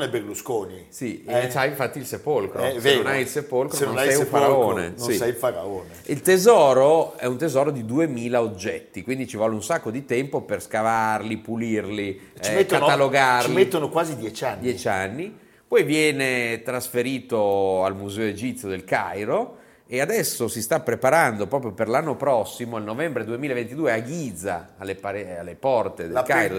è 0.05 0.09
Berlusconi. 0.11 0.87
Sì, 0.91 1.25
Eh? 1.25 1.45
e 1.45 1.47
c'hai 1.49 1.71
infatti 1.71 1.99
il 1.99 2.05
sepolcro. 2.07 2.61
È 2.63 2.73
Se 2.73 2.79
vero. 2.81 3.03
non 3.03 3.13
hai 3.13 3.21
il 3.23 3.29
sepolcro, 3.29 3.77
Se 3.77 3.85
non, 3.87 3.95
il 3.95 4.01
sei 4.01 4.09
un 4.17 4.25
sepolcro, 4.25 4.49
faraone. 4.49 4.89
Non 4.97 4.99
Sì. 5.11 5.17
sei 5.17 5.29
il 5.31 5.35
faraone. 5.37 5.89
Il 6.07 6.21
tesoro 6.21 7.17
è 7.17 7.25
un 7.25 7.39
tesoro 7.39 7.71
di 7.71 7.85
2000 7.85 8.43
oggetti, 8.43 9.03
quindi 9.03 9.27
ci 9.27 9.37
vuole 9.37 9.55
un 9.55 9.63
sacco 9.63 9.91
di 9.91 10.05
tempo 10.05 10.43
per 10.43 10.61
scavarli, 10.63 11.37
pulirli, 11.39 12.21
Ci, 12.41 12.51
eh, 12.51 12.55
mettono, 12.55 12.81
catalogarli. 12.85 13.47
ci 13.49 13.53
mettono 13.55 13.89
quasi 13.89 14.17
dieci 14.17 14.45
anni. 14.45 14.61
10 14.61 14.89
anni. 14.89 15.39
Poi 15.67 15.85
viene 15.85 16.61
trasferito 16.63 17.83
al 17.85 17.97
Museo 17.97 18.27
Egizio 18.27 18.69
del 18.69 18.85
Cairo 18.85 19.57
e 19.93 20.01
adesso 20.01 20.49
si 20.49 20.63
sta 20.63 20.81
preparando 20.81 21.47
proprio 21.47 21.73
per 21.73 21.87
l'anno 21.87 22.17
prossimo, 22.17 22.79
il 22.79 22.83
novembre 22.83 23.27
2022, 23.27 23.93
a 23.93 24.03
Giza, 24.03 24.71
alle, 24.79 24.95
pare- 24.95 25.37
alle 25.37 25.55
porte 25.55 26.09
del 26.09 26.23
Cairo, 26.23 26.57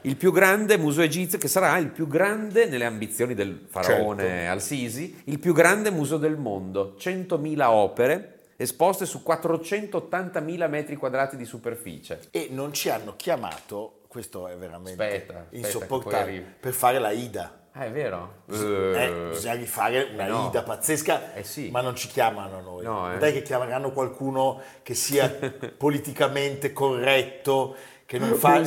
il 0.00 0.16
più 0.16 0.32
grande 0.32 0.76
museo 0.76 1.04
egizio 1.04 1.38
che 1.38 1.46
sarà 1.46 1.78
il 1.78 1.90
più 1.90 2.08
grande 2.08 2.66
nelle 2.66 2.84
ambizioni 2.84 3.34
del 3.34 3.66
faraone 3.68 4.22
Certo. 4.24 4.50
al-Sisi, 4.50 5.22
il 5.26 5.38
più 5.38 5.54
grande 5.54 5.92
museo 5.92 6.18
del 6.18 6.36
mondo, 6.36 6.96
100.000 6.98 7.62
opere 7.66 8.38
esposte 8.56 9.06
su 9.06 9.22
480.000 9.24 10.68
metri 10.68 10.96
quadrati 10.96 11.36
di 11.36 11.44
superficie. 11.44 12.18
e 12.32 12.48
non 12.50 12.72
ci 12.72 12.88
hanno 12.88 13.14
chiamato, 13.14 14.00
questo 14.08 14.48
è 14.48 14.56
veramente 14.56 15.00
Aspetta, 15.04 15.38
aspetta 15.38 15.56
insopportabile, 15.56 16.20
arrivi. 16.20 16.44
per 16.58 16.72
fare 16.72 16.98
la 16.98 17.12
Ida. 17.12 17.60
Ah, 17.78 17.84
è 17.84 17.90
vero? 17.90 18.36
Eh, 18.50 19.28
bisogna 19.32 19.52
rifare 19.54 20.08
una 20.14 20.26
eh 20.26 20.30
no. 20.30 20.46
Ida 20.48 20.62
pazzesca, 20.62 21.34
Eh 21.34 21.44
sì. 21.44 21.68
ma 21.70 21.82
non 21.82 21.94
ci 21.94 22.08
chiamano 22.08 22.60
noi. 22.62 22.82
No, 22.84 23.12
eh. 23.12 23.18
Dai 23.18 23.32
che 23.34 23.42
chiameranno 23.42 23.92
qualcuno 23.92 24.60
che 24.82 24.94
sia 24.94 25.28
politicamente 25.76 26.72
corretto, 26.72 27.74
che 28.06 28.18
non 28.18 28.34
fa... 28.36 28.62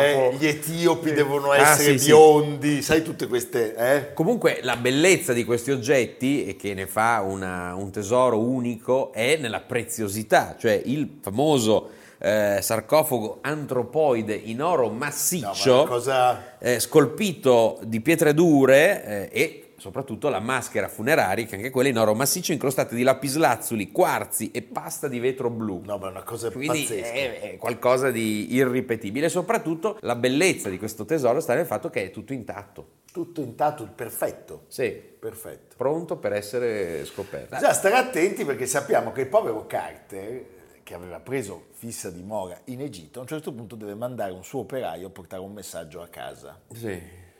Eh, 0.00 0.34
gli 0.38 0.46
etiopi 0.46 1.12
devono 1.12 1.50
Ah, 1.52 1.58
essere 1.58 1.92
sì, 1.92 1.98
sì. 1.98 2.06
biondi, 2.06 2.82
sai 2.82 3.02
tutte 3.02 3.28
queste... 3.28 3.74
Eh? 3.76 4.12
Comunque 4.12 4.58
la 4.62 4.76
bellezza 4.76 5.32
di 5.32 5.44
questi 5.44 5.70
oggetti 5.70 6.44
e 6.46 6.56
che 6.56 6.74
ne 6.74 6.86
fa 6.88 7.20
una- 7.24 7.74
un 7.76 7.92
tesoro 7.92 8.40
unico 8.40 9.12
è 9.12 9.36
nella 9.36 9.60
preziosità, 9.60 10.56
cioè 10.58 10.80
il 10.84 11.18
famoso 11.20 11.90
eh, 12.18 12.58
sarcofago 12.60 13.38
antropoide 13.42 14.34
in 14.34 14.62
oro 14.62 14.84
No, 14.88 14.92
ma 14.92 15.06
massiccio 15.06 15.80
una 15.82 15.88
cosa... 15.88 16.58
eh, 16.58 16.80
scolpito 16.80 17.78
di 17.84 18.00
pietre 18.00 18.34
dure 18.34 19.30
eh, 19.30 19.40
e 19.40 19.62
soprattutto 19.78 20.28
la 20.28 20.40
maschera 20.40 20.88
funeraria 20.88 21.46
che 21.46 21.54
anche 21.54 21.70
quella 21.70 21.88
in 21.88 21.96
oro 21.98 22.12
massiccio 22.12 22.50
incrostate 22.50 22.96
di 22.96 23.04
lapislazzuli, 23.04 23.92
quarzi 23.92 24.50
e 24.50 24.62
pasta 24.62 25.06
di 25.06 25.20
vetro 25.20 25.50
blu. 25.50 25.82
No, 25.84 25.98
ma 25.98 26.08
è 26.08 26.10
una 26.10 26.24
cosa 26.24 26.50
Quindi 26.50 26.80
pazzesca. 26.82 27.12
è, 27.12 27.40
è 27.52 27.56
qualcosa 27.58 28.10
di 28.10 28.52
irripetibile 28.54 29.26
e 29.26 29.28
soprattutto 29.28 29.96
la 30.00 30.16
bellezza 30.16 30.68
di 30.68 30.78
questo 30.78 31.04
tesoro 31.04 31.38
sta 31.38 31.54
nel 31.54 31.66
fatto 31.66 31.90
che 31.90 32.06
è 32.06 32.10
tutto 32.10 32.32
intatto. 32.32 32.96
Tutto 33.12 33.40
intatto, 33.40 33.88
perfetto. 33.94 34.64
Sì, 34.68 34.90
Perfetto. 35.18 35.76
pronto 35.76 36.16
per 36.16 36.32
essere 36.32 37.04
scoperto. 37.04 37.54
Bisogna 37.54 37.72
stare 37.72 37.94
attenti 37.96 38.44
perché 38.44 38.66
sappiamo 38.66 39.12
che 39.12 39.22
il 39.22 39.26
povero 39.28 39.66
Carter, 39.66 40.44
che 40.88 40.94
aveva 40.94 41.20
preso 41.20 41.66
fissa 41.72 42.10
dimora 42.10 42.58
in 42.64 42.80
Egitto, 42.80 43.18
a 43.18 43.20
un 43.22 43.28
certo 43.28 43.52
punto 43.52 43.76
deve 43.76 43.94
mandare 43.94 44.32
un 44.32 44.42
suo 44.42 44.60
operaio 44.60 45.08
a 45.08 45.10
portare 45.10 45.42
un 45.42 45.52
messaggio 45.52 46.00
a 46.00 46.08
casa. 46.08 46.58
Sì. 46.72 46.98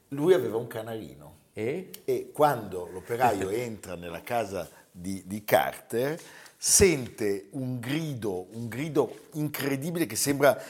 Lui 0.08 0.34
aveva 0.34 0.58
un 0.58 0.66
canarino 0.66 1.36
E? 1.54 1.88
e 2.04 2.30
quando 2.30 2.90
l'operaio 2.92 3.48
entra 3.48 3.94
nella 3.94 4.22
casa 4.22 4.68
di, 4.90 5.22
di 5.26 5.44
Carter 5.44 6.20
sente 6.58 7.48
un 7.52 7.80
grido, 7.80 8.48
un 8.54 8.68
grido 8.68 9.28
incredibile 9.32 10.04
che 10.04 10.16
sembra, 10.16 10.60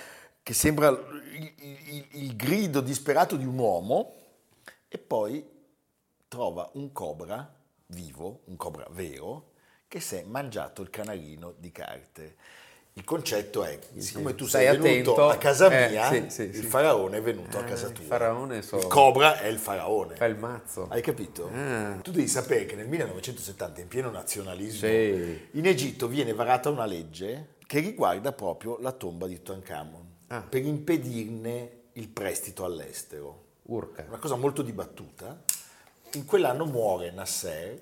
che 0.41 0.55
sembra 0.55 0.91
il, 0.91 1.53
il- 1.57 2.07
il 2.13 2.37
grido 2.37 2.81
disperato 2.81 3.35
di 3.35 3.45
un 3.45 3.59
uomo 3.59 4.15
e 4.87 4.99
poi 4.99 5.45
trova 6.29 6.71
un 6.75 6.93
cobra 6.93 7.53
vivo, 7.87 8.43
un 8.45 8.55
cobra 8.55 8.87
vero, 8.91 9.51
che 9.89 9.99
si 9.99 10.15
è 10.15 10.23
mangiato 10.23 10.81
il 10.81 10.91
canarino 10.91 11.55
di 11.59 11.73
Carter. 11.73 12.35
Il 12.99 13.05
concetto 13.05 13.63
è, 13.63 13.79
siccome 13.97 14.35
tu 14.35 14.45
Stai 14.47 14.67
sei 14.67 14.77
venuto 14.77 15.13
attento. 15.13 15.29
a 15.29 15.37
casa 15.37 15.71
Eh, 15.71 15.89
mia, 15.91 16.09
sì, 16.11 16.25
sì, 16.31 16.43
il 16.43 16.55
sì. 16.57 16.63
faraone 16.63 17.19
è 17.19 17.23
venuto 17.23 17.57
a 17.57 17.61
Ah, 17.61 17.65
casa 17.65 17.87
il 17.87 17.93
tua. 17.93 18.05
faraone 18.05 18.61
so- 18.61 18.77
Il 18.79 18.87
cobra 18.89 19.39
è 19.39 19.47
il 19.47 19.59
faraone. 19.59 20.17
Fa 20.17 20.25
il 20.25 20.37
mazzo. 20.37 20.89
Hai 20.91 21.01
capito? 21.01 21.49
Ah. 21.55 21.97
Tu 22.03 22.11
devi 22.11 22.27
sapere 22.27 22.67
che 22.67 22.75
nel 22.75 22.89
1970, 22.89 23.81
in 23.81 23.87
pieno 23.87 24.11
nazionalismo, 24.11 24.89
Sì. 24.89 25.49
in 25.53 25.67
Egitto 25.67 26.09
viene 26.09 26.33
varata 26.35 26.71
una 26.71 26.87
legge 26.87 27.55
che 27.69 27.79
riguarda 27.79 28.33
proprio 28.33 28.79
la 28.81 28.91
tomba 28.91 29.29
di 29.29 29.37
Tutankhamon, 29.37 30.07
Ah. 30.29 30.41
per 30.41 30.65
impedirne 30.65 31.71
il 31.93 32.09
prestito 32.09 32.65
all'estero. 32.65 33.45
Urca. 33.67 34.05
Una 34.09 34.19
cosa 34.19 34.35
molto 34.35 34.63
dibattuta. 34.63 35.41
In 36.15 36.25
quell'anno 36.25 36.65
muore 36.65 37.13
Nasser 37.13 37.81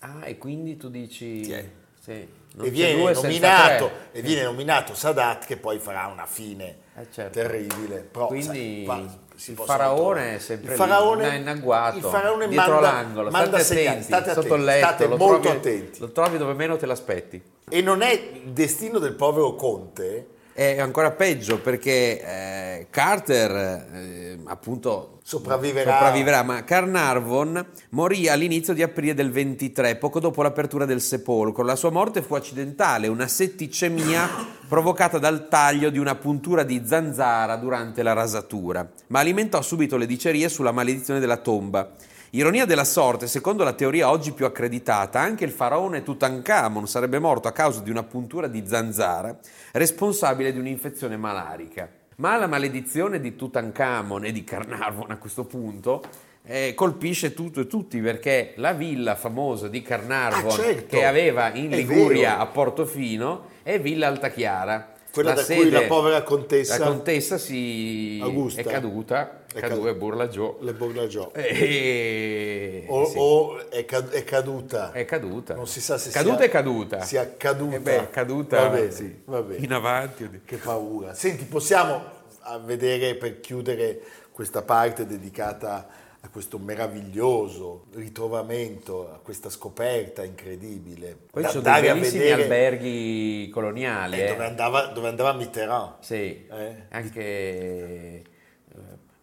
Ah, 0.00 0.26
e 0.26 0.36
quindi 0.38 0.76
tu 0.76 0.88
dici... 0.90 1.42
È? 1.50 1.70
Sì. 2.02 2.38
E 2.62 2.70
viene, 2.70 3.12
nominato, 3.12 3.90
e 4.10 4.22
viene 4.22 4.42
nominato 4.42 4.94
Sadat 4.94 5.44
che 5.44 5.56
poi 5.56 5.78
farà 5.78 6.06
una 6.06 6.26
fine 6.26 6.78
Eh, 6.96 7.06
certo. 7.12 7.38
terribile. 7.38 7.98
Però, 7.98 8.26
Quindi 8.26 8.84
sai, 8.86 9.08
il 9.52 9.56
faraone 9.56 10.34
è 10.34 10.38
sempre 10.38 10.72
il 10.72 10.76
faraone, 10.76 11.30
lì, 11.30 11.36
in 11.36 11.48
agguato, 11.48 11.96
il 11.98 12.02
faraone 12.02 12.48
dietro 12.48 12.72
manda, 12.72 12.90
l'angolo, 12.92 13.30
manda 13.30 13.58
state 13.60 13.64
segnali, 13.64 13.86
attenti, 13.88 14.04
state 14.04 14.32
sotto 14.32 14.54
il 14.54 14.68
attenti, 14.68 14.80
letto, 14.80 14.86
state 14.86 15.06
molto 15.06 15.40
trovi, 15.40 15.56
attenti. 15.56 16.00
Lo 16.00 16.12
trovi 16.12 16.38
dove 16.38 16.52
meno 16.54 16.76
te 16.76 16.86
l'aspetti. 16.86 17.42
E 17.68 17.80
non 17.82 18.02
è 18.02 18.10
il 18.10 18.50
destino 18.50 18.98
del 18.98 19.14
povero 19.14 19.54
conte 19.54 20.26
È 20.60 20.78
ancora 20.78 21.10
peggio 21.12 21.58
perché 21.58 22.20
eh, 22.22 22.86
Carter 22.90 23.50
eh, 23.94 24.38
appunto 24.44 25.20
Sopravviverà. 25.22 25.90
sopravviverà, 25.90 26.42
ma 26.42 26.64
Carnarvon 26.64 27.66
morì 27.92 28.28
all'inizio 28.28 28.74
di 28.74 28.82
aprile 28.82 29.14
del 29.14 29.30
23, 29.30 29.96
poco 29.96 30.20
dopo 30.20 30.42
l'apertura 30.42 30.84
del 30.84 31.00
sepolcro. 31.00 31.64
La 31.64 31.76
sua 31.76 31.88
morte 31.88 32.20
fu 32.20 32.34
accidentale, 32.34 33.08
una 33.08 33.26
setticemia 33.26 34.28
provocata 34.68 35.16
dal 35.16 35.48
taglio 35.48 35.88
di 35.88 35.98
una 35.98 36.16
puntura 36.16 36.62
di 36.62 36.82
zanzara 36.84 37.56
durante 37.56 38.02
la 38.02 38.12
rasatura, 38.12 38.86
ma 39.06 39.20
alimentò 39.20 39.62
subito 39.62 39.96
le 39.96 40.04
dicerie 40.04 40.50
sulla 40.50 40.72
maledizione 40.72 41.20
della 41.20 41.38
tomba. 41.38 41.90
Ironia 42.32 42.64
della 42.64 42.84
sorte, 42.84 43.26
secondo 43.26 43.64
la 43.64 43.72
teoria 43.72 44.08
oggi 44.08 44.30
più 44.32 44.44
accreditata, 44.46 45.18
anche 45.18 45.44
il 45.44 45.50
faraone 45.50 46.04
Tutankhamon 46.04 46.86
sarebbe 46.86 47.18
morto 47.18 47.48
a 47.48 47.52
causa 47.52 47.80
di 47.80 47.90
una 47.90 48.04
puntura 48.04 48.46
di 48.46 48.62
zanzara 48.66 49.36
responsabile 49.72 50.52
di 50.52 50.60
un'infezione 50.60 51.16
malarica. 51.16 51.88
Ma 52.16 52.36
la 52.36 52.46
maledizione 52.46 53.18
di 53.18 53.34
Tutankhamon 53.34 54.26
e 54.26 54.32
di 54.32 54.44
Carnarvon 54.44 55.10
a 55.10 55.16
questo 55.16 55.44
punto 55.44 56.02
eh, 56.44 56.72
colpisce 56.76 57.34
tutto 57.34 57.60
e 57.60 57.66
tutti 57.66 57.98
perché 57.98 58.52
la 58.56 58.72
villa 58.74 59.16
famosa 59.16 59.66
di 59.66 59.82
Carnarvon 59.82 60.50
Ah, 60.52 60.54
certo. 60.54 60.96
che 60.96 61.04
aveva 61.04 61.52
in 61.54 61.70
Liguria 61.70 62.38
a 62.38 62.46
Portofino 62.46 63.46
è 63.64 63.80
Villa 63.80 64.06
Altachiara. 64.06 64.92
Quella 65.12 65.32
da 65.32 65.44
cui 65.44 65.70
la 65.70 65.82
povera 65.82 66.22
contessa- 66.22 66.78
la 66.78 66.86
contessa 66.86 67.36
si 67.36 68.20
Augusta. 68.22 68.60
è 68.60 68.64
caduta, 68.64 69.42
È 69.52 69.58
cadu- 69.58 69.82
cadu- 69.84 69.98
burla 69.98 70.28
giù. 70.28 70.56
le 70.60 70.72
Borlagio 70.72 71.32
E... 71.34 72.84
o, 72.88 73.04
sì. 73.06 73.14
o 73.18 73.68
è, 73.68 73.84
cad- 73.84 74.10
è 74.10 74.22
caduta 74.24 74.92
È 74.92 75.04
caduta. 75.04 75.54
non 75.54 75.66
si 75.66 75.80
sa 75.80 75.98
se 75.98 76.10
caduta 76.10 76.36
sia, 76.36 76.44
è 76.46 76.48
caduta. 76.48 77.00
sia 77.02 77.34
caduta 77.36 77.76
Eh 77.76 77.80
beh, 77.80 78.10
caduta 78.10 78.60
va 78.62 78.68
bene, 78.68 78.90
sì. 78.90 79.20
va 79.24 79.42
bene. 79.42 79.64
in 79.64 79.72
avanti. 79.72 80.42
che 80.44 80.56
paura 80.56 81.14
senti 81.14 81.44
possiamo 81.44 82.18
vedere 82.64 83.14
per 83.16 83.40
chiudere 83.40 84.00
questa 84.32 84.62
parte 84.62 85.06
dedicata 85.06 85.86
a 86.22 86.28
questo 86.28 86.58
meraviglioso 86.58 87.86
ritrovamento, 87.94 89.10
a 89.10 89.18
questa 89.22 89.48
scoperta 89.48 90.22
incredibile. 90.24 91.16
Poi 91.30 91.42
Da- 91.42 91.48
ci 91.48 91.60
sono 91.62 91.72
dei 91.72 91.82
bellissimi 91.82 92.18
vedere- 92.24 92.42
alberghi 92.42 93.48
coloniali. 93.52 94.16
eh, 94.20 94.24
eh. 94.24 94.28
dove, 94.28 94.44
andava, 94.44 94.86
dove 94.86 95.08
andava 95.08 95.32
Mitterrand. 95.32 95.94
Sì, 96.00 96.46
Eh? 96.50 96.74
anche 96.90 97.20
eh, 97.22 98.22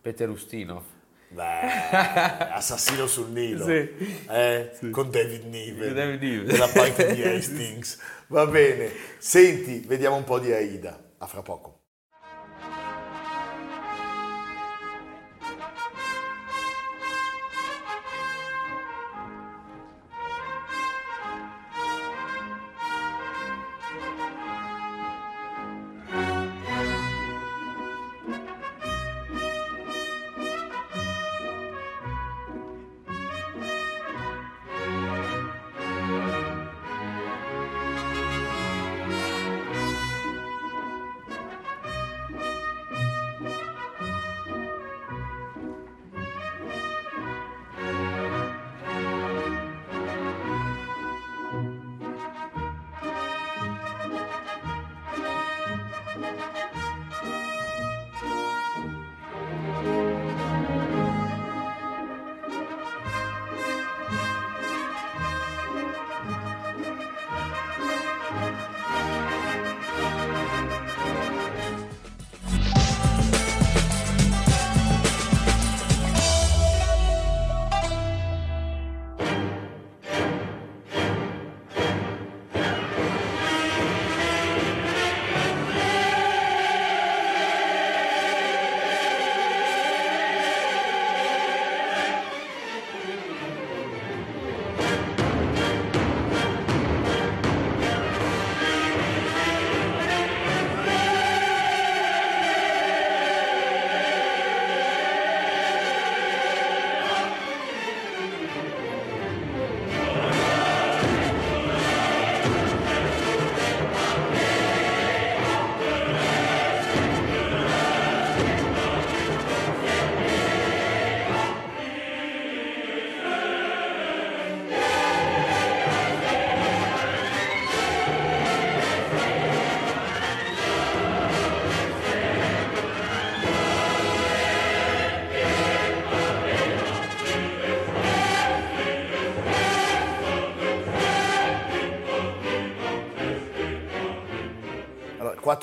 Peter 0.02 0.28
Ustinov. 0.30 0.84
Beh, 1.30 1.44
assassino 2.56 3.06
sul 3.06 3.30
Nilo 3.32 3.66
Sì. 3.66 3.90
eh, 4.30 4.72
con 4.92 5.12
David 5.12 5.44
Niven, 5.46 5.94
David 5.94 6.22
Niven. 6.22 6.46
della 6.46 6.68
parte 6.70 7.14
di 7.14 7.22
Hastings. 7.28 8.00
Va 8.28 8.46
bene, 8.48 8.90
senti, 9.18 9.84
vediamo 9.86 10.16
un 10.16 10.24
po' 10.24 10.40
di 10.40 10.52
Aida. 10.54 10.98
A 11.20 11.26
fra 11.28 11.42
poco. 11.42 11.77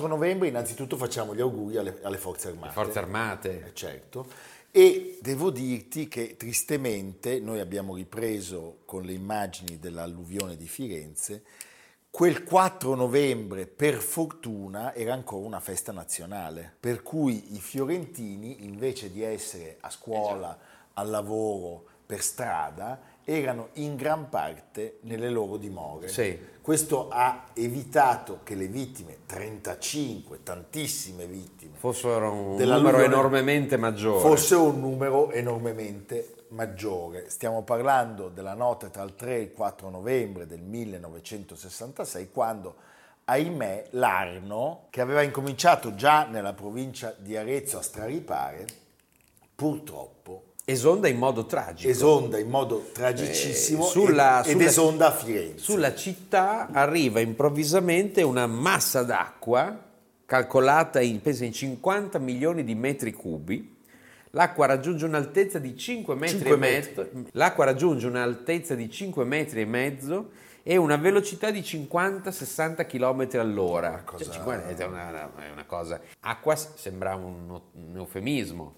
4 0.04 0.08
novembre 0.08 0.48
innanzitutto 0.48 0.96
facciamo 0.96 1.34
gli 1.34 1.40
auguri 1.40 1.78
alle, 1.78 1.98
alle 2.02 2.18
forze 2.18 2.48
armate. 2.48 2.72
Forze 2.72 2.98
Armate. 2.98 3.66
Eh, 3.66 3.74
certo. 3.74 4.26
E 4.70 5.18
devo 5.22 5.50
dirti 5.50 6.08
che 6.08 6.36
tristemente 6.36 7.38
noi 7.40 7.60
abbiamo 7.60 7.94
ripreso 7.94 8.80
con 8.84 9.02
le 9.02 9.12
immagini 9.12 9.78
dell'alluvione 9.78 10.56
di 10.56 10.66
Firenze, 10.66 11.44
quel 12.10 12.44
4 12.44 12.94
novembre 12.94 13.66
per 13.66 13.94
fortuna 13.94 14.94
era 14.94 15.14
ancora 15.14 15.46
una 15.46 15.60
festa 15.60 15.92
nazionale, 15.92 16.74
per 16.78 17.02
cui 17.02 17.54
i 17.54 17.60
fiorentini 17.60 18.64
invece 18.64 19.10
di 19.10 19.22
essere 19.22 19.78
a 19.80 19.90
scuola, 19.90 20.56
al 20.94 21.08
lavoro, 21.08 21.86
per 22.04 22.20
strada, 22.20 23.00
erano 23.24 23.68
in 23.74 23.96
gran 23.96 24.28
parte 24.28 24.98
nelle 25.02 25.30
loro 25.30 25.56
dimore. 25.56 26.08
Sì. 26.08 26.38
Questo 26.60 27.08
ha 27.10 27.46
evitato 27.54 28.40
che 28.42 28.54
le 28.54 28.66
vittime, 28.68 29.18
35, 29.26 30.42
tantissime 30.42 31.26
vittime, 31.26 31.76
Fossero 31.76 32.32
un 32.32 32.56
numero 32.56 33.02
enormemente 33.02 33.76
maggiore. 33.76 34.20
fosse 34.20 34.54
un 34.54 34.80
numero 34.80 35.30
enormemente 35.30 36.34
maggiore. 36.48 37.28
Stiamo 37.28 37.62
parlando 37.62 38.28
della 38.28 38.54
notte 38.54 38.90
tra 38.90 39.02
il 39.02 39.14
3 39.14 39.36
e 39.36 39.40
il 39.40 39.52
4 39.52 39.90
novembre 39.90 40.46
del 40.46 40.62
1966, 40.62 42.30
quando, 42.30 42.76
ahimè, 43.24 43.88
l'Arno, 43.90 44.86
che 44.88 45.02
aveva 45.02 45.20
incominciato 45.22 45.94
già 45.94 46.26
nella 46.26 46.54
provincia 46.54 47.14
di 47.18 47.36
Arezzo 47.36 47.76
a 47.76 47.82
straripare, 47.82 48.66
purtroppo 49.54 50.52
Esonda 50.66 51.08
in 51.08 51.18
modo 51.18 51.44
tragico. 51.44 51.90
esonda 51.90 52.38
in 52.38 52.48
modo 52.48 52.88
tragicissimo 52.92 53.84
Eh, 53.84 53.90
sulla- 53.90 54.40
ed, 54.42 54.46
ed 54.46 54.52
sulla- 54.52 54.64
esonda 54.64 55.06
a 55.08 55.12
Firenze. 55.12 55.58
Sulla 55.58 55.94
città 55.94 56.68
arriva 56.72 57.20
improvvisamente 57.20 58.22
una 58.22 58.46
massa 58.46 59.02
d'acqua 59.02 59.78
calcolata 60.24 61.02
in, 61.02 61.20
pensa, 61.20 61.44
in 61.44 61.52
50 61.52 62.18
milioni 62.18 62.64
di 62.64 62.74
metri 62.74 63.12
cubi. 63.12 63.72
L'acqua 64.30 64.64
raggiunge 64.66 65.04
un'altezza 65.04 65.58
di 65.58 65.76
5 65.76 66.14
metri 66.14 66.38
Cinque 66.38 66.54
e 66.54 66.56
mezzo. 66.56 67.08
L'acqua 67.32 67.66
raggiunge 67.66 68.06
un'altezza 68.06 68.74
di 68.74 68.90
5 68.90 69.24
metri 69.24 69.60
e 69.60 69.64
mezzo 69.66 70.30
e 70.62 70.76
una 70.78 70.96
velocità 70.96 71.50
di 71.50 71.62
50-60 71.62 72.86
km 72.86 73.28
all'ora. 73.38 74.02
cosa- 74.04 74.24
Cioè, 74.24 74.32
50 74.34 74.82
è, 74.82 74.86
una, 74.86 75.30
è 75.46 75.50
una 75.52 75.66
cosa. 75.66 76.00
Acqua 76.20 76.56
sembra 76.56 77.14
un, 77.14 77.50
un 77.50 77.96
eufemismo, 77.96 78.74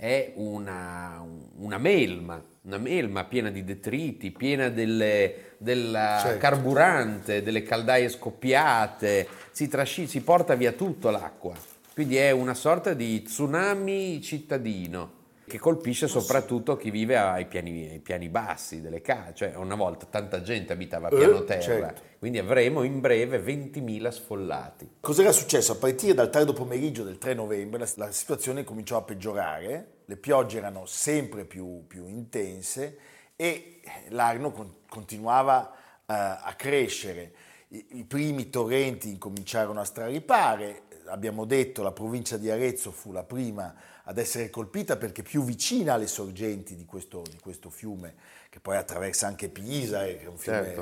è 0.00 0.32
una, 0.36 1.22
una 1.56 1.76
melma, 1.76 2.42
una 2.62 2.78
melma 2.78 3.24
piena 3.24 3.50
di 3.50 3.62
detriti, 3.62 4.30
piena 4.30 4.70
del 4.70 5.44
Certo. 5.58 6.38
carburante, 6.38 7.42
delle 7.42 7.62
caldaie 7.62 8.08
scoppiate, 8.08 9.28
si, 9.50 9.68
trasci- 9.68 10.06
si 10.06 10.22
porta 10.22 10.54
via 10.54 10.72
tutto 10.72 11.10
l'acqua. 11.10 11.54
Quindi 11.92 12.16
è 12.16 12.30
una 12.30 12.54
sorta 12.54 12.94
di 12.94 13.20
tsunami 13.20 14.22
cittadino 14.22 15.18
che 15.50 15.58
colpisce 15.58 16.06
soprattutto 16.06 16.76
chi 16.76 16.90
vive 16.92 17.18
ai 17.18 17.46
piani, 17.46 17.88
ai 17.90 17.98
piani 17.98 18.28
bassi 18.28 18.80
delle 18.80 19.00
case. 19.00 19.32
Cioè, 19.34 19.56
una 19.56 19.74
volta 19.74 20.06
tanta 20.06 20.40
gente 20.42 20.72
abitava 20.72 21.08
a 21.08 21.12
Eh, 21.12 21.16
piano 21.16 21.42
terra, 21.42 21.60
certo. 21.60 22.02
quindi 22.20 22.38
avremo 22.38 22.84
in 22.84 23.00
breve 23.00 23.38
20.000 23.42 24.08
sfollati. 24.08 24.88
Cos'era 25.00 25.32
successo? 25.32 25.72
A 25.72 25.76
partire 25.76 26.14
dal 26.14 26.30
tardo 26.30 26.52
pomeriggio 26.52 27.02
del 27.02 27.18
3 27.18 27.34
novembre 27.34 27.80
la, 27.80 27.88
la 27.96 28.12
situazione 28.12 28.62
cominciò 28.62 28.96
a 28.98 29.02
peggiorare, 29.02 30.02
le 30.04 30.16
piogge 30.16 30.58
erano 30.58 30.86
sempre 30.86 31.44
più, 31.44 31.84
più 31.88 32.06
intense 32.06 32.98
e 33.34 33.80
l'Arno 34.10 34.52
con- 34.52 34.74
continuava 34.88 35.72
eh, 36.06 36.12
a 36.14 36.54
crescere. 36.56 37.32
I, 37.68 37.86
I 37.98 38.04
primi 38.04 38.50
torrenti 38.50 39.08
incominciarono 39.10 39.80
a 39.80 39.84
straripare, 39.84 40.82
abbiamo 41.10 41.44
detto 41.44 41.82
la 41.82 41.92
provincia 41.92 42.36
di 42.36 42.50
Arezzo 42.50 42.90
fu 42.90 43.12
la 43.12 43.22
prima 43.24 43.74
ad 44.04 44.18
essere 44.18 44.50
colpita 44.50 44.96
perché 44.96 45.22
più 45.22 45.44
vicina 45.44 45.94
alle 45.94 46.06
sorgenti 46.06 46.74
di 46.74 46.84
questo, 46.84 47.22
di 47.30 47.38
questo 47.38 47.70
fiume, 47.70 48.14
che 48.48 48.60
poi 48.60 48.76
attraversa 48.76 49.26
anche 49.26 49.48
Pisa, 49.48 50.04
che 50.04 50.22
è 50.22 50.26
un 50.26 50.38
fiume 50.38 50.64
Certo. 50.64 50.80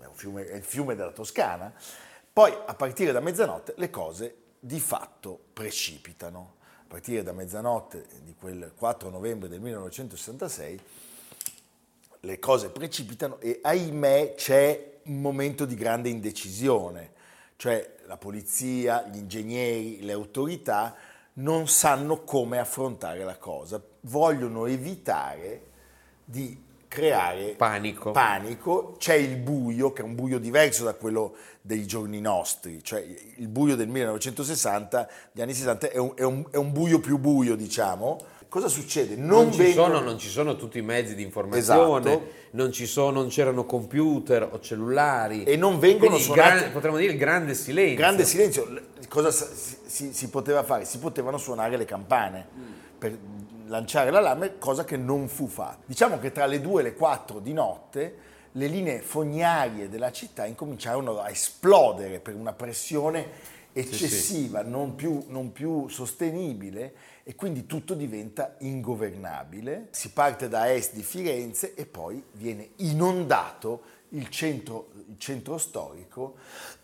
è, 0.00 0.06
un 0.06 0.14
fiume- 0.14 0.46
è 0.46 0.56
il 0.56 0.64
fiume 0.64 0.94
della 0.94 1.12
Toscana. 1.12 1.72
Poi 2.32 2.52
a 2.52 2.74
partire 2.74 3.12
da 3.12 3.20
mezzanotte 3.20 3.74
le 3.76 3.90
cose 3.90 4.36
di 4.58 4.80
fatto 4.80 5.38
precipitano. 5.52 6.58
partire 6.90 7.22
da 7.22 7.32
mezzanotte 7.32 8.04
di 8.24 8.34
quel 8.34 8.72
4 8.74 9.10
novembre 9.10 9.48
del 9.48 9.60
1966, 9.60 10.80
le 12.22 12.38
cose 12.40 12.70
precipitano 12.70 13.38
e 13.38 13.60
ahimè 13.62 14.34
c'è 14.34 14.98
un 15.04 15.20
momento 15.20 15.64
di 15.64 15.76
grande 15.76 16.08
indecisione, 16.08 17.12
cioè 17.60 17.96
la 18.06 18.16
polizia, 18.16 19.06
gli 19.12 19.18
ingegneri, 19.18 20.00
le 20.00 20.12
autorità 20.12 20.94
non 21.34 21.68
sanno 21.68 22.24
come 22.24 22.58
affrontare 22.58 23.22
la 23.22 23.36
cosa, 23.36 23.78
vogliono 24.00 24.64
evitare 24.64 25.64
di 26.24 26.58
creare 26.88 27.56
panico. 27.58 28.12
panico. 28.12 28.94
C'è 28.96 29.12
il 29.12 29.36
buio, 29.36 29.92
che 29.92 30.00
è 30.00 30.04
un 30.06 30.14
buio 30.14 30.38
diverso 30.38 30.84
da 30.84 30.94
quello 30.94 31.34
dei 31.60 31.86
giorni 31.86 32.22
nostri, 32.22 32.82
cioè 32.82 33.04
il 33.36 33.48
buio 33.48 33.76
del 33.76 33.88
1960, 33.88 35.10
gli 35.32 35.42
anni 35.42 35.52
60 35.52 35.90
è 35.90 35.98
un, 35.98 36.12
è 36.14 36.22
un, 36.22 36.46
è 36.50 36.56
un 36.56 36.72
buio 36.72 36.98
più 36.98 37.18
buio, 37.18 37.56
diciamo. 37.56 38.38
Cosa 38.50 38.68
succede? 38.68 39.14
Non, 39.14 39.44
non, 39.44 39.52
ci 39.52 39.58
vengono... 39.58 39.94
sono, 39.94 40.04
non, 40.04 40.18
ci 40.18 40.28
sono, 40.28 40.56
tutti 40.56 40.78
i 40.78 40.82
mezzi 40.82 41.14
di 41.14 41.22
informazione, 41.22 42.10
esatto. 42.10 42.30
non, 42.50 42.72
sono, 42.72 43.10
non, 43.10 43.28
c'erano 43.28 43.64
computer 43.64 44.42
o 44.50 44.58
cellulari. 44.58 45.44
E 45.44 45.56
non 45.56 45.78
vengono 45.78 46.16
Quindi 46.16 46.24
suonati... 46.24 46.58
Gran, 46.58 46.72
potremmo 46.72 46.96
dire 46.96 47.12
il 47.12 47.18
grande 47.18 47.54
silenzio. 47.54 47.96
Grande 47.96 48.24
silenzio. 48.24 48.68
Cosa 49.08 49.30
si, 49.30 49.76
si, 49.86 50.12
si 50.12 50.28
poteva 50.30 50.64
fare? 50.64 50.84
Si 50.84 50.98
potevano 50.98 51.38
suonare 51.38 51.76
le 51.76 51.84
campane. 51.84 52.46
Mm. 52.52 52.72
Per, 52.98 53.18
lanciare 53.66 54.10
l'allarme, 54.10 54.58
cosa 54.58 54.84
che 54.84 54.96
non 54.96 55.28
fu 55.28 55.46
fatta. 55.46 55.84
Diciamo 55.86 56.18
che 56.18 56.32
tra 56.32 56.46
le 56.46 56.60
2 56.60 56.80
e 56.80 56.84
le 56.84 56.94
4 56.94 57.38
di 57.38 57.52
notte 57.52 58.14
le 58.52 58.66
linee 58.66 59.00
fognarie 59.00 59.88
della 59.88 60.10
città 60.10 60.44
incominciarono 60.44 61.20
a 61.20 61.30
esplodere 61.30 62.18
per 62.18 62.34
una 62.34 62.52
pressione 62.52 63.58
eccessiva, 63.72 64.58
sì, 64.58 64.64
sì. 64.64 64.70
Non, 64.70 64.96
più, 64.96 65.22
non 65.28 65.52
più 65.52 65.86
sostenibile 65.86 66.92
e 67.30 67.36
quindi 67.36 67.64
tutto 67.64 67.94
diventa 67.94 68.56
ingovernabile. 68.58 69.86
Si 69.92 70.10
parte 70.10 70.48
da 70.48 70.72
est 70.74 70.94
di 70.94 71.04
Firenze 71.04 71.74
e 71.74 71.86
poi 71.86 72.20
viene 72.32 72.70
inondato 72.78 73.82
il 74.08 74.28
centro, 74.30 74.88
il 75.08 75.16
centro 75.16 75.56
storico 75.56 76.38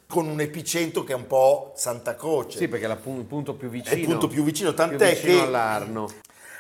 con 0.07 0.29
un 0.29 0.41
epicentro 0.41 1.03
che 1.03 1.15
è 1.15 1.17
un 1.17 1.27
po' 1.27 1.73
Santa 1.75 2.15
Croce. 2.15 2.59
Sì, 2.59 2.69
perché 2.69 2.87
è 2.87 2.89
il 2.89 3.25
punto 3.25 3.57
più 3.57 3.69
vicino. 3.69 3.97
È 3.97 3.99
il 3.99 4.05
punto 4.05 4.29
più 4.29 4.45
vicino, 4.45 4.73
tant'è 4.73 5.15
più 5.15 5.17
vicino 5.17 5.41
che 5.41 5.47
all'Arno. 5.47 6.09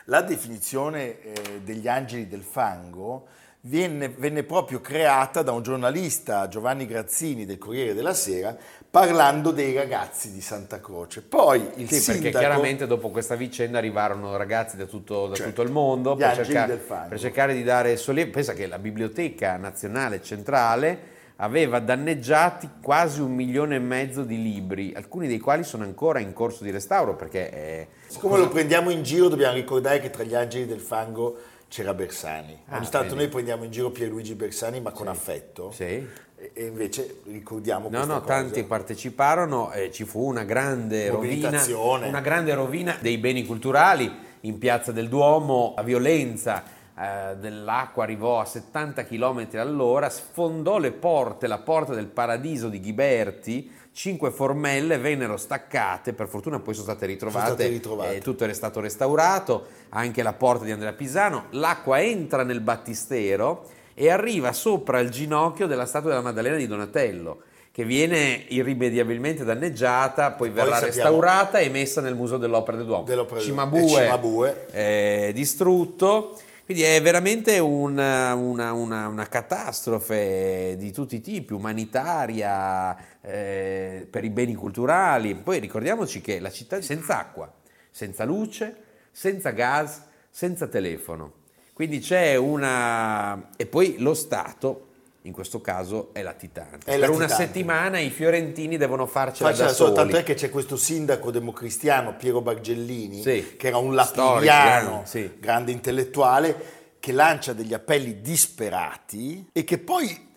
La 0.06 0.22
definizione 0.22 1.22
eh, 1.22 1.60
degli 1.62 1.86
angeli 1.86 2.26
del 2.26 2.42
fango 2.42 3.28
venne, 3.66 4.08
venne, 4.08 4.42
proprio 4.42 4.80
creata 4.80 5.42
da 5.42 5.52
un 5.52 5.62
giornalista, 5.62 6.48
Giovanni 6.48 6.86
Grazzini, 6.86 7.44
del 7.44 7.58
Corriere 7.58 7.94
della 7.94 8.14
Sera, 8.14 8.56
parlando 8.88 9.50
dei 9.50 9.74
ragazzi 9.74 10.32
di 10.32 10.40
Santa 10.40 10.80
Croce. 10.80 11.22
Poi 11.22 11.70
il 11.76 11.88
sì, 11.88 12.00
sindaco... 12.00 12.22
perché 12.22 12.38
chiaramente 12.38 12.86
dopo 12.86 13.10
questa 13.10 13.34
vicenda 13.34 13.78
arrivarono 13.78 14.36
ragazzi 14.36 14.76
da 14.76 14.86
tutto, 14.86 15.28
da 15.28 15.34
cioè, 15.34 15.46
tutto 15.46 15.62
il 15.62 15.70
mondo 15.70 16.14
per 16.14 16.34
cercare, 16.34 16.76
per 16.76 17.18
cercare, 17.18 17.54
di 17.54 17.62
dare 17.62 17.96
sollievo. 17.96 18.30
Pensa 18.30 18.52
che 18.52 18.66
la 18.66 18.78
Biblioteca 18.78 19.56
Nazionale 19.56 20.22
Centrale 20.22 21.14
aveva 21.36 21.80
danneggiati 21.80 22.68
quasi 22.80 23.20
un 23.20 23.34
milione 23.34 23.76
e 23.76 23.78
mezzo 23.78 24.22
di 24.22 24.40
libri, 24.40 24.94
alcuni 24.96 25.28
dei 25.28 25.38
quali 25.38 25.64
sono 25.64 25.84
ancora 25.84 26.18
in 26.18 26.32
corso 26.32 26.64
di 26.64 26.70
restauro 26.70 27.14
perché... 27.14 27.50
È... 27.50 27.86
Siccome 28.06 28.38
lo 28.38 28.48
prendiamo 28.48 28.88
in 28.88 29.02
giro 29.02 29.28
dobbiamo 29.28 29.54
ricordare 29.54 30.00
che 30.00 30.08
tra 30.08 30.22
gli 30.22 30.34
angeli 30.34 30.64
del 30.64 30.80
fango 30.80 31.36
c'era 31.68 31.94
Bersani. 31.94 32.62
Ah, 32.68 32.76
Ogni 32.78 32.88
tanto 32.88 33.14
noi 33.14 33.28
prendiamo 33.28 33.64
in 33.64 33.70
giro 33.70 33.90
Pierluigi 33.90 34.34
Bersani 34.34 34.80
ma 34.80 34.90
con 34.92 35.06
sì. 35.06 35.12
affetto. 35.12 35.70
Sì. 35.72 36.06
E 36.52 36.64
invece 36.66 37.20
ricordiamo 37.24 37.88
No, 37.90 38.04
no, 38.04 38.20
cosa. 38.20 38.26
tanti 38.26 38.62
parteciparono 38.64 39.72
e 39.72 39.90
ci 39.90 40.04
fu 40.04 40.20
una 40.26 40.44
grande 40.44 41.08
rovina, 41.08 41.62
una 42.06 42.20
grande 42.20 42.54
rovina 42.54 42.96
dei 43.00 43.16
beni 43.18 43.46
culturali 43.46 44.12
in 44.40 44.58
Piazza 44.58 44.92
del 44.92 45.08
Duomo, 45.08 45.72
la 45.76 45.82
violenza 45.82 46.62
eh, 46.98 47.36
dell'acqua 47.36 48.04
arrivò 48.04 48.40
a 48.40 48.44
70 48.44 49.04
km 49.04 49.48
all'ora, 49.54 50.08
sfondò 50.10 50.78
le 50.78 50.92
porte, 50.92 51.46
la 51.46 51.58
porta 51.58 51.94
del 51.94 52.06
paradiso 52.06 52.68
di 52.68 52.80
Ghiberti, 52.80 53.70
cinque 53.96 54.30
formelle 54.30 54.98
vennero 54.98 55.38
staccate, 55.38 56.12
per 56.12 56.28
fortuna 56.28 56.60
poi 56.60 56.74
sono 56.74 56.86
state 56.86 57.06
ritrovate, 57.06 57.44
sono 57.44 57.54
state 57.54 57.68
ritrovate. 57.70 58.16
e 58.16 58.20
tutto 58.20 58.44
è 58.44 58.52
stato 58.52 58.80
restaurato, 58.80 59.64
anche 59.88 60.22
la 60.22 60.34
porta 60.34 60.66
di 60.66 60.70
Andrea 60.70 60.92
Pisano, 60.92 61.46
l'acqua 61.52 61.98
entra 62.02 62.44
nel 62.44 62.60
battistero 62.60 63.64
e 63.94 64.10
arriva 64.10 64.52
sopra 64.52 65.00
il 65.00 65.08
ginocchio 65.08 65.66
della 65.66 65.86
statua 65.86 66.10
della 66.10 66.20
Maddalena 66.20 66.56
di 66.56 66.66
Donatello 66.66 67.40
che 67.72 67.84
viene 67.84 68.44
irrimediabilmente 68.48 69.44
danneggiata, 69.44 70.32
poi, 70.32 70.50
poi 70.50 70.64
verrà 70.64 70.78
restaurata 70.78 71.58
e 71.58 71.70
messa 71.70 72.02
nel 72.02 72.14
Museo 72.14 72.36
dell'Opera 72.36 72.76
del 72.76 72.86
Duomo. 72.86 73.04
Dell'Opera 73.04 73.40
Cimabue, 73.40 73.88
Cimabue. 73.88 74.66
è 74.70 75.30
distrutto 75.32 76.38
quindi 76.66 76.82
è 76.82 77.00
veramente 77.00 77.60
una, 77.60 78.34
una, 78.34 78.72
una, 78.72 79.06
una 79.06 79.28
catastrofe 79.28 80.74
di 80.76 80.90
tutti 80.90 81.14
i 81.14 81.20
tipi, 81.20 81.52
umanitaria, 81.52 83.20
eh, 83.20 84.04
per 84.10 84.24
i 84.24 84.30
beni 84.30 84.56
culturali. 84.56 85.36
Poi 85.36 85.60
ricordiamoci 85.60 86.20
che 86.20 86.40
la 86.40 86.50
città 86.50 86.78
è 86.78 86.82
senza 86.82 87.20
acqua, 87.20 87.54
senza 87.88 88.24
luce, 88.24 88.76
senza 89.12 89.50
gas, 89.50 90.06
senza 90.28 90.66
telefono. 90.66 91.34
Quindi 91.72 92.00
c'è 92.00 92.34
una... 92.34 93.50
e 93.56 93.66
poi 93.66 93.98
lo 93.98 94.14
Stato 94.14 94.85
in 95.26 95.32
questo 95.32 95.60
caso 95.60 96.10
è 96.12 96.22
latitante. 96.22 96.78
È 96.78 96.98
per 96.98 96.98
latitante. 97.00 97.24
una 97.24 97.28
settimana 97.28 97.98
i 97.98 98.10
fiorentini 98.10 98.76
devono 98.76 99.06
farcela 99.06 99.50
Faccia 99.50 99.64
da 99.64 99.72
soli. 99.72 99.94
Tanto 99.94 100.16
è 100.16 100.22
che 100.22 100.34
c'è 100.34 100.50
questo 100.50 100.76
sindaco 100.76 101.30
democristiano, 101.30 102.14
Piero 102.16 102.40
Bargellini, 102.40 103.22
sì. 103.22 103.56
che 103.56 103.66
era 103.68 103.78
un 103.78 103.94
latiniano, 103.94 105.02
sì. 105.04 105.36
grande 105.38 105.72
intellettuale, 105.72 106.74
che 107.00 107.12
lancia 107.12 107.52
degli 107.52 107.74
appelli 107.74 108.20
disperati 108.20 109.48
e 109.52 109.64
che 109.64 109.78
poi 109.78 110.28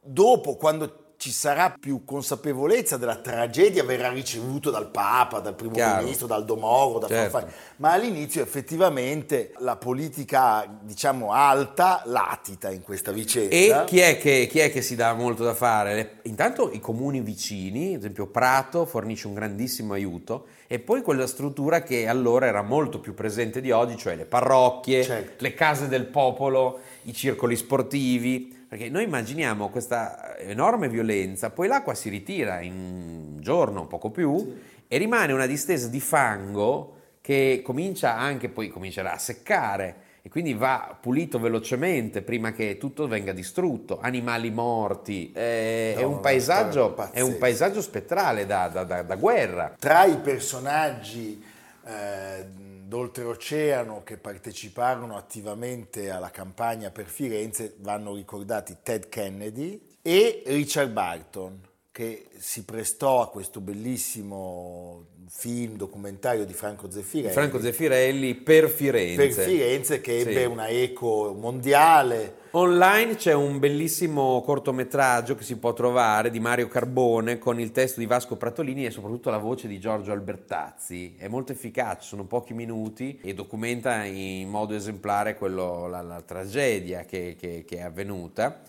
dopo, 0.00 0.56
quando 0.56 1.03
ci 1.24 1.30
sarà 1.30 1.70
più 1.70 2.04
consapevolezza 2.04 2.98
della 2.98 3.16
tragedia 3.16 3.82
verrà 3.82 4.10
ricevuto 4.10 4.70
dal 4.70 4.90
Papa, 4.90 5.40
dal 5.40 5.54
primo 5.54 5.72
Chiaro. 5.72 6.02
ministro, 6.02 6.26
dal 6.26 6.44
Domoro, 6.44 6.98
da 6.98 7.06
certo. 7.06 7.48
ma 7.76 7.92
all'inizio 7.92 8.42
effettivamente 8.42 9.54
la 9.60 9.76
politica 9.76 10.70
diciamo 10.82 11.32
alta 11.32 12.02
latita 12.04 12.70
in 12.70 12.82
questa 12.82 13.10
vicenda. 13.10 13.54
E 13.54 13.84
chi 13.86 14.00
è, 14.00 14.18
che, 14.18 14.46
chi 14.50 14.58
è 14.58 14.70
che 14.70 14.82
si 14.82 14.96
dà 14.96 15.14
molto 15.14 15.44
da 15.44 15.54
fare? 15.54 16.18
Intanto 16.24 16.70
i 16.70 16.78
comuni 16.78 17.22
vicini, 17.22 17.94
ad 17.94 18.00
esempio 18.00 18.26
Prato 18.26 18.84
fornisce 18.84 19.26
un 19.26 19.32
grandissimo 19.32 19.94
aiuto 19.94 20.48
e 20.66 20.78
poi 20.78 21.00
quella 21.00 21.26
struttura 21.26 21.82
che 21.82 22.06
allora 22.06 22.44
era 22.44 22.60
molto 22.60 23.00
più 23.00 23.14
presente 23.14 23.62
di 23.62 23.70
oggi, 23.70 23.96
cioè 23.96 24.14
le 24.14 24.26
parrocchie, 24.26 25.02
certo. 25.02 25.42
le 25.42 25.54
case 25.54 25.88
del 25.88 26.04
popolo, 26.04 26.80
i 27.04 27.14
circoli 27.14 27.56
sportivi 27.56 28.53
perché 28.74 28.90
noi 28.90 29.04
immaginiamo 29.04 29.68
questa 29.68 30.36
enorme 30.36 30.88
violenza, 30.88 31.50
poi 31.50 31.68
l'acqua 31.68 31.94
si 31.94 32.08
ritira 32.08 32.60
in 32.60 32.72
un 32.72 33.40
giorno, 33.40 33.86
poco 33.86 34.10
più, 34.10 34.36
sì. 34.36 34.52
e 34.88 34.98
rimane 34.98 35.32
una 35.32 35.46
distesa 35.46 35.86
di 35.86 36.00
fango 36.00 36.96
che 37.20 37.60
comincia 37.62 38.16
anche, 38.16 38.48
poi 38.48 38.70
comincerà 38.70 39.12
a 39.12 39.18
seccare 39.18 39.94
e 40.22 40.28
quindi 40.28 40.54
va 40.54 40.98
pulito 41.00 41.38
velocemente 41.38 42.22
prima 42.22 42.50
che 42.50 42.76
tutto 42.76 43.06
venga 43.06 43.30
distrutto, 43.30 44.00
animali 44.00 44.50
morti, 44.50 45.30
è, 45.32 45.92
no, 45.94 46.00
è, 46.00 46.02
un, 46.02 46.18
paesaggio, 46.18 46.96
è 47.12 47.20
un, 47.20 47.38
paesaggio, 47.38 47.80
spettrale 47.80 48.44
da, 48.44 48.66
da, 48.66 48.82
da, 48.82 49.02
da 49.02 49.14
guerra. 49.14 49.76
Tra 49.78 50.04
i 50.04 50.16
personaggi 50.16 51.40
eh, 51.86 52.44
d'oltreoceano 52.86 54.02
che 54.02 54.16
parteciparono 54.18 55.16
attivamente 55.16 56.10
alla 56.10 56.30
campagna 56.30 56.90
per 56.90 57.06
Firenze 57.06 57.76
vanno 57.78 58.14
ricordati 58.14 58.78
Ted 58.82 59.08
Kennedy 59.08 59.80
e 60.02 60.42
Richard 60.46 60.90
Barton 60.90 61.72
che 61.94 62.26
si 62.38 62.64
prestò 62.64 63.22
a 63.22 63.28
questo 63.28 63.60
bellissimo 63.60 65.06
film 65.28 65.76
documentario 65.76 66.44
di 66.44 66.52
Franco 66.52 66.90
Zeffirelli. 66.90 67.32
Franco 67.32 67.60
Zeffirelli 67.60 68.34
per 68.34 68.68
Firenze. 68.68 69.28
Per 69.28 69.46
Firenze 69.46 70.00
che 70.00 70.18
ebbe 70.18 70.40
sì. 70.40 70.44
una 70.46 70.66
eco 70.66 71.32
mondiale. 71.38 72.42
Online 72.50 73.14
c'è 73.14 73.32
un 73.32 73.60
bellissimo 73.60 74.42
cortometraggio 74.42 75.36
che 75.36 75.44
si 75.44 75.56
può 75.56 75.72
trovare 75.72 76.30
di 76.30 76.40
Mario 76.40 76.66
Carbone 76.66 77.38
con 77.38 77.60
il 77.60 77.70
testo 77.70 78.00
di 78.00 78.06
Vasco 78.06 78.34
Pratolini 78.34 78.86
e 78.86 78.90
soprattutto 78.90 79.30
la 79.30 79.38
voce 79.38 79.68
di 79.68 79.78
Giorgio 79.78 80.10
Albertazzi. 80.10 81.14
È 81.16 81.28
molto 81.28 81.52
efficace, 81.52 82.08
sono 82.08 82.24
pochi 82.24 82.54
minuti 82.54 83.20
e 83.22 83.34
documenta 83.34 84.02
in 84.02 84.48
modo 84.48 84.74
esemplare 84.74 85.36
quello, 85.36 85.86
la, 85.86 86.02
la, 86.02 86.20
tragedia 86.22 87.04
che, 87.04 87.36
che, 87.38 87.64
che 87.64 87.76
è 87.76 87.82
avvenuta. 87.82 88.62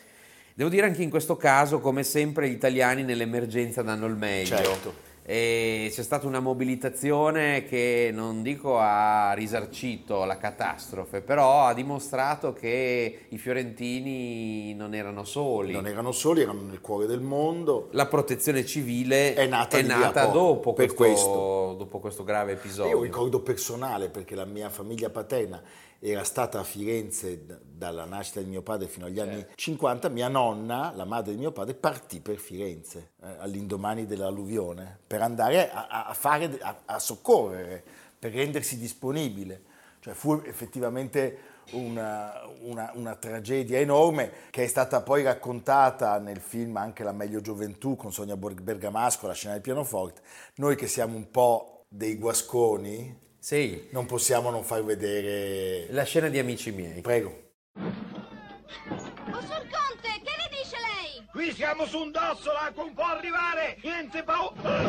Devo 0.58 0.70
dire 0.70 0.86
anche 0.86 1.04
in 1.04 1.10
questo 1.10 1.36
caso, 1.36 1.82
come 1.82 2.04
sempre, 2.04 2.48
gli 2.48 2.54
italiani 2.54 3.04
nell'emergenza 3.04 3.82
danno 3.82 4.06
il 4.06 4.15
meglio. 4.15 4.56
Certo. 4.56 4.94
e 5.28 5.91
c'è 5.91 6.02
stata 6.02 6.28
una 6.28 6.39
mobilitazione 6.39 7.65
che 7.65 8.10
non 8.13 8.41
dico 8.41 8.78
ha 8.80 9.34
risarcito 9.34 10.24
la 10.24 10.38
catastrofe, 10.38 11.20
però 11.20 11.65
ha 11.65 11.74
dimostrato 11.74 12.54
che 12.54 13.26
i 13.28 13.38
fiorentini 13.38 14.74
non 14.76 14.94
erano 14.94 15.26
soli. 15.26 15.74
Non 15.74 15.88
erano 15.88 16.13
soli, 16.13 16.44
erano 16.44 16.62
nel 16.62 16.80
cuore 16.80 17.06
del 17.06 17.20
mondo. 17.20 17.89
La 17.91 18.06
protezione 18.06 18.63
civile 18.65 19.34
È 19.34 19.48
nata 19.48 19.76
è 19.78 19.82
nata 19.82 20.28
dopo, 20.28 20.72
questo, 20.72 20.96
questo. 20.96 21.76
dopo 21.78 22.00
questo 22.00 22.24
grave 22.24 22.54
Io 22.54 22.58
episodio. 22.60 22.94
ho 22.96 22.98
un 23.00 23.04
ricordo 23.04 23.41
personale 23.41 24.08
perché 24.08 24.36
la 24.36 24.46
mia 24.46 24.70
famiglia 24.70 25.10
paterna 25.10 25.62
era 26.00 26.24
stata 26.24 26.60
a 26.60 26.64
Firenze 26.64 27.46
d- 27.46 27.58
dalla 27.64 28.06
nascita 28.06 28.40
di 28.42 28.48
mio 28.50 28.62
padre 28.62 28.88
fino 28.88 29.06
agli 29.06 29.20
anni 29.20 29.46
50. 29.56 30.10
Mia 30.10 30.28
nonna, 30.28 30.92
la 30.96 31.06
madre 31.06 31.34
di 31.34 31.40
mio 31.40 31.52
padre, 31.52 31.74
partì 31.74 32.20
per 32.20 32.38
Firenze 32.38 33.12
eh, 33.22 33.36
all'indomani 33.40 34.06
dell'alluvione 34.06 35.00
per 35.06 35.22
andare 35.22 35.72
a, 35.72 36.06
a- 36.06 36.14
fare, 36.14 36.58
a, 36.62 36.82
a 36.86 37.00
soccorrere, 37.00 37.84
per 38.20 38.32
rendersi 38.34 38.78
disponibile. 38.78 39.74
Cioè 40.00 40.14
fu 40.14 40.40
effettivamente 40.46 41.54
una, 41.72 42.42
una- 42.62 42.92
una 42.94 43.16
tragedia 43.16 43.80
enorme 43.80 44.32
che 44.52 44.64
è 44.64 44.68
stata 44.68 45.02
poi 45.02 45.24
raccontata 45.24 46.20
nel 46.20 46.40
film 46.40 46.78
anche 46.78 47.04
La 47.04 47.12
meglio 47.12 47.42
gioventù 47.42 47.96
con 47.96 48.14
Sonia 48.14 48.38
Bergamasco, 48.38 49.26
la 49.26 49.34
scena 49.34 49.54
del 49.54 49.64
pianoforte. 49.64 50.22
Noi 50.56 50.76
che 50.76 50.86
siamo 50.88 51.16
un 51.16 51.32
po' 51.32 51.86
dei 51.88 52.16
guasconi, 52.18 53.24
Sì, 53.46 53.90
non 53.92 54.08
possiamo 54.08 54.50
non 54.50 54.64
far 54.64 54.84
vedere. 54.84 55.86
la 55.92 56.02
scena 56.02 56.30
di 56.30 56.40
amici 56.40 56.72
miei. 56.72 57.02
Prego. 57.02 57.52
Oh, 57.76 59.40
Sur 59.40 59.68
Conte, 59.70 60.10
che 60.24 60.34
ne 60.36 60.50
dice 60.50 60.78
lei? 60.82 61.28
Qui 61.32 61.54
siamo 61.54 61.86
su 61.86 62.00
un 62.00 62.10
dosso, 62.10 62.52
l'acqua 62.52 62.84
non 62.84 62.96
può 62.96 63.04
arrivare, 63.04 63.78
niente 63.84 64.24
paura. 64.24 64.82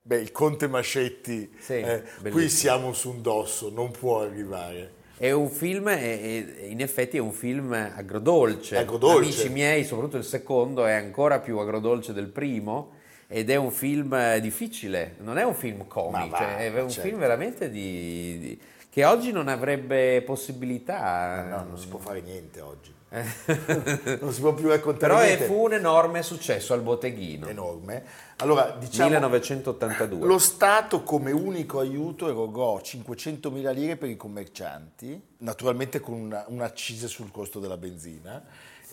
Beh, 0.00 0.16
il 0.16 0.32
Conte 0.32 0.66
Mascetti, 0.66 1.54
Sì, 1.60 1.74
eh, 1.74 2.04
qui 2.30 2.48
siamo 2.48 2.94
su 2.94 3.10
un 3.10 3.20
dosso, 3.20 3.68
non 3.68 3.90
può 3.90 4.22
arrivare. 4.22 5.00
È 5.16 5.30
un 5.30 5.48
film, 5.50 5.88
e- 5.88 5.94
e- 6.60 6.66
in 6.68 6.80
effetti 6.80 7.16
è 7.16 7.20
un 7.20 7.32
film 7.32 7.72
agrodolce. 7.72 8.76
Agrodolce. 8.76 9.18
Amici 9.42 9.48
miei, 9.50 9.84
soprattutto 9.84 10.16
il 10.16 10.24
secondo, 10.24 10.84
è 10.84 10.92
ancora 10.92 11.38
più 11.38 11.58
agrodolce 11.58 12.12
del 12.12 12.28
primo 12.28 13.00
ed 13.32 13.48
è 13.48 13.56
un 13.56 13.70
film 13.70 14.12
eh, 14.12 14.40
difficile, 14.42 15.14
non 15.20 15.38
è 15.38 15.42
un 15.42 15.54
film 15.54 15.86
comico, 15.86 16.36
cioè, 16.36 16.70
è 16.70 16.80
un 16.82 16.90
certo. 16.90 17.08
film 17.08 17.18
veramente 17.18 17.70
di, 17.70 18.38
di- 18.38 18.60
che 18.90 19.06
oggi 19.06 19.32
non 19.32 19.48
avrebbe 19.48 20.20
possibilità. 20.20 21.42
No, 21.48 21.64
non 21.66 21.78
si 21.78 21.88
può 21.88 21.98
fare 21.98 22.20
niente 22.20 22.60
oggi. 22.60 22.92
non 24.20 24.32
si 24.32 24.40
può 24.40 24.52
più 24.52 24.68
raccontare 24.68 25.12
Però 25.14 25.24
niente. 25.24 25.44
fu 25.46 25.64
un 25.64 25.72
enorme 25.72 26.22
successo 26.22 26.74
al 26.74 26.82
botteghino. 26.82 27.48
enorme. 27.48 28.04
Allora, 28.36 28.76
diciamo, 28.78 29.08
1982. 29.08 30.26
lo 30.26 30.38
Stato 30.38 31.02
come 31.02 31.30
unico 31.30 31.78
aiuto 31.78 32.28
erogò 32.28 32.80
500.000 32.80 33.72
lire 33.72 33.96
per 33.96 34.10
i 34.10 34.16
commercianti, 34.16 35.20
naturalmente 35.38 36.00
con 36.00 36.14
una- 36.14 36.44
un'accise 36.48 37.08
sul 37.08 37.30
costo 37.30 37.60
della 37.60 37.78
benzina, 37.78 38.42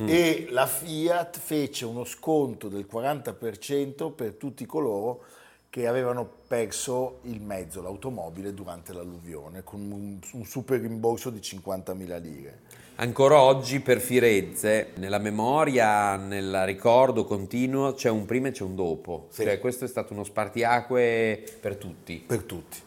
Mm. 0.01 0.07
e 0.07 0.47
la 0.49 0.65
Fiat 0.65 1.39
fece 1.39 1.85
uno 1.85 2.05
sconto 2.05 2.69
del 2.69 2.87
40% 2.89 4.11
per 4.13 4.33
tutti 4.35 4.65
coloro 4.65 5.23
che 5.69 5.87
avevano 5.87 6.27
perso 6.47 7.19
il 7.23 7.41
mezzo, 7.41 7.81
l'automobile, 7.81 8.53
durante 8.53 8.91
l'alluvione, 8.91 9.63
con 9.63 9.79
un, 9.79 10.17
un 10.31 10.45
super 10.45 10.79
rimborso 10.79 11.29
di 11.29 11.39
50.000 11.39 12.21
lire. 12.21 12.59
Ancora 12.95 13.39
oggi 13.39 13.79
per 13.79 14.01
Firenze, 14.01 14.89
nella 14.95 15.19
memoria, 15.19 16.15
nel 16.17 16.65
ricordo 16.65 17.23
continuo, 17.23 17.93
c'è 17.93 18.09
un 18.09 18.25
prima 18.25 18.47
e 18.47 18.51
c'è 18.51 18.63
un 18.63 18.75
dopo. 18.75 19.27
Sì. 19.29 19.43
Cioè, 19.43 19.59
questo 19.59 19.85
è 19.85 19.87
stato 19.87 20.13
uno 20.13 20.23
spartiacque 20.23 21.43
per 21.61 21.75
tutti. 21.75 22.21
Per 22.25 22.43
tutti. 22.43 22.77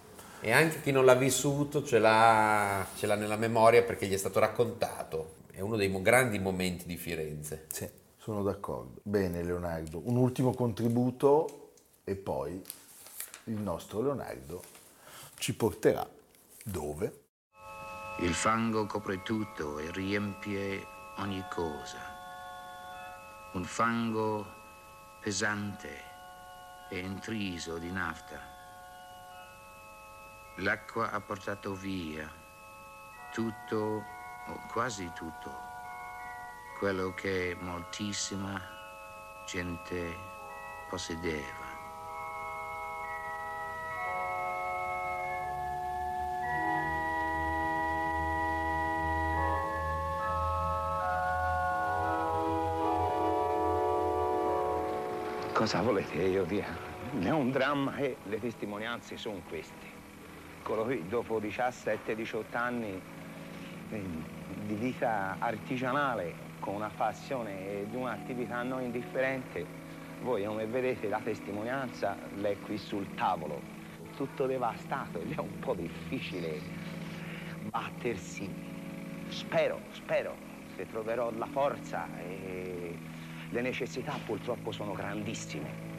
E 0.41 0.51
anche 0.51 0.83
chi 0.83 0.91
non 0.91 1.05
l'ha 1.05 1.15
vissuto 1.15 1.85
ce 1.85 1.99
l'ha, 1.99 2.85
ce 2.97 3.07
l'ha 3.07 3.15
nella 3.15 3.37
memoria 3.37 3.83
perché 3.85 4.07
gli 4.07 4.13
è 4.13 4.19
stato 4.19 4.41
raccontato. 4.41 5.41
È 5.63 5.65
uno 5.65 5.77
dei 5.77 6.03
grandi 6.03 6.41
momenti 6.41 6.87
di 6.87 6.97
Firenze. 6.97 7.67
Sì, 7.71 7.89
sono 8.17 8.43
d'accordo. 8.43 9.01
Bene 9.05 9.45
Leonardo, 9.45 10.03
un 10.09 10.17
ultimo 10.17 10.53
contributo 10.55 11.75
e 12.03 12.17
poi 12.17 12.61
il 13.45 13.61
nostro 13.61 14.01
Leonardo 14.01 14.61
ci 15.37 15.55
porterà 15.55 16.05
dove? 16.65 17.27
Il 18.19 18.35
fango 18.35 18.87
copre 18.87 19.23
tutto 19.23 19.79
e 19.79 19.93
riempie 19.93 20.85
ogni 21.19 21.45
cosa. 21.49 22.01
Un 23.53 23.63
fango 23.63 24.45
pesante 25.21 25.91
e 26.91 26.99
intriso 26.99 27.79
di 27.79 27.93
nafta. 27.93 28.41
L'acqua 30.57 31.13
ha 31.13 31.21
portato 31.21 31.73
via 31.73 32.29
tutto, 33.33 34.22
o 34.47 34.61
quasi 34.73 35.11
tutto, 35.15 35.51
quello 36.79 37.13
che 37.15 37.57
moltissima 37.61 38.61
gente 39.47 40.17
possedeva. 40.89 41.71
Cosa 55.53 55.81
volete 55.81 56.17
io 56.17 56.45
dia? 56.45 56.67
È 57.21 57.31
un 57.31 57.53
dramma 57.53 57.97
e 57.99 58.17
le 58.25 58.41
testimonianze 58.41 59.17
sono 59.17 59.43
queste. 59.49 60.01
Quello 60.65 60.83
qui 60.85 61.07
dopo 61.07 61.39
17-18 61.39 62.43
anni 62.53 63.01
di 64.01 64.75
vita 64.75 65.37
artigianale 65.39 66.51
con 66.61 66.75
una 66.75 66.91
passione 66.95 67.87
di 67.91 67.97
un'attività 67.97 68.63
non 68.63 68.83
indifferente, 68.83 69.67
voi 70.23 70.45
come 70.45 70.67
vedete 70.67 71.09
la 71.09 71.21
testimonianza 71.23 72.17
l'è 72.37 72.57
qui 72.61 72.79
sul 72.79 73.15
tavolo. 73.15 73.61
Tutto 74.17 74.47
devastato 74.47 75.21
ed 75.21 75.33
è 75.33 75.41
un 75.41 75.59
po' 75.59 75.75
difficile 75.75 76.61
battersi. 77.69 78.49
Spero, 79.29 79.81
spero, 79.91 80.37
se 80.77 80.87
troverò 80.87 81.31
la 81.33 81.47
forza 81.47 82.07
e 82.21 82.97
le 83.51 83.61
necessità 83.61 84.15
purtroppo 84.25 84.71
sono 84.71 84.93
grandissime. 84.93 85.91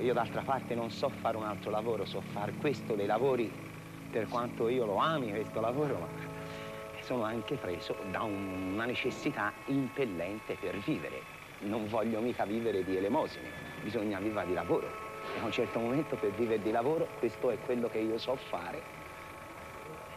Io 0.00 0.12
d'altra 0.12 0.42
parte 0.42 0.74
non 0.74 0.90
so 0.90 1.08
fare 1.08 1.36
un 1.36 1.44
altro 1.44 1.70
lavoro, 1.70 2.04
so 2.04 2.20
fare 2.20 2.52
questo 2.54 2.94
dei 2.94 3.06
lavori 3.06 3.50
per 4.10 4.26
quanto 4.26 4.68
io 4.68 4.84
lo 4.84 4.96
ami 4.96 5.30
questo 5.30 5.60
lavoro, 5.60 5.98
ma 5.98 6.31
sono 7.12 7.24
anche 7.24 7.56
preso 7.56 7.94
da 8.10 8.22
un- 8.22 8.72
una 8.72 8.86
necessità 8.86 9.52
impellente 9.66 10.56
per 10.56 10.78
vivere. 10.78 11.22
Non 11.58 11.86
voglio 11.86 12.20
mica 12.20 12.46
vivere 12.46 12.82
di 12.84 12.96
elemosine, 12.96 13.50
bisogna 13.82 14.18
vivere 14.18 14.46
di 14.46 14.54
lavoro. 14.54 14.88
E 15.36 15.38
a 15.38 15.44
un 15.44 15.52
certo 15.52 15.78
momento 15.78 16.16
per 16.16 16.30
vivere 16.30 16.62
di 16.62 16.70
lavoro 16.70 17.06
questo 17.18 17.50
è 17.50 17.58
quello 17.58 17.88
che 17.90 17.98
io 17.98 18.16
so 18.16 18.34
fare. 18.36 18.82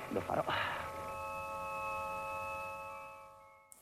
Lo 0.09 0.21
farò. 0.21 0.43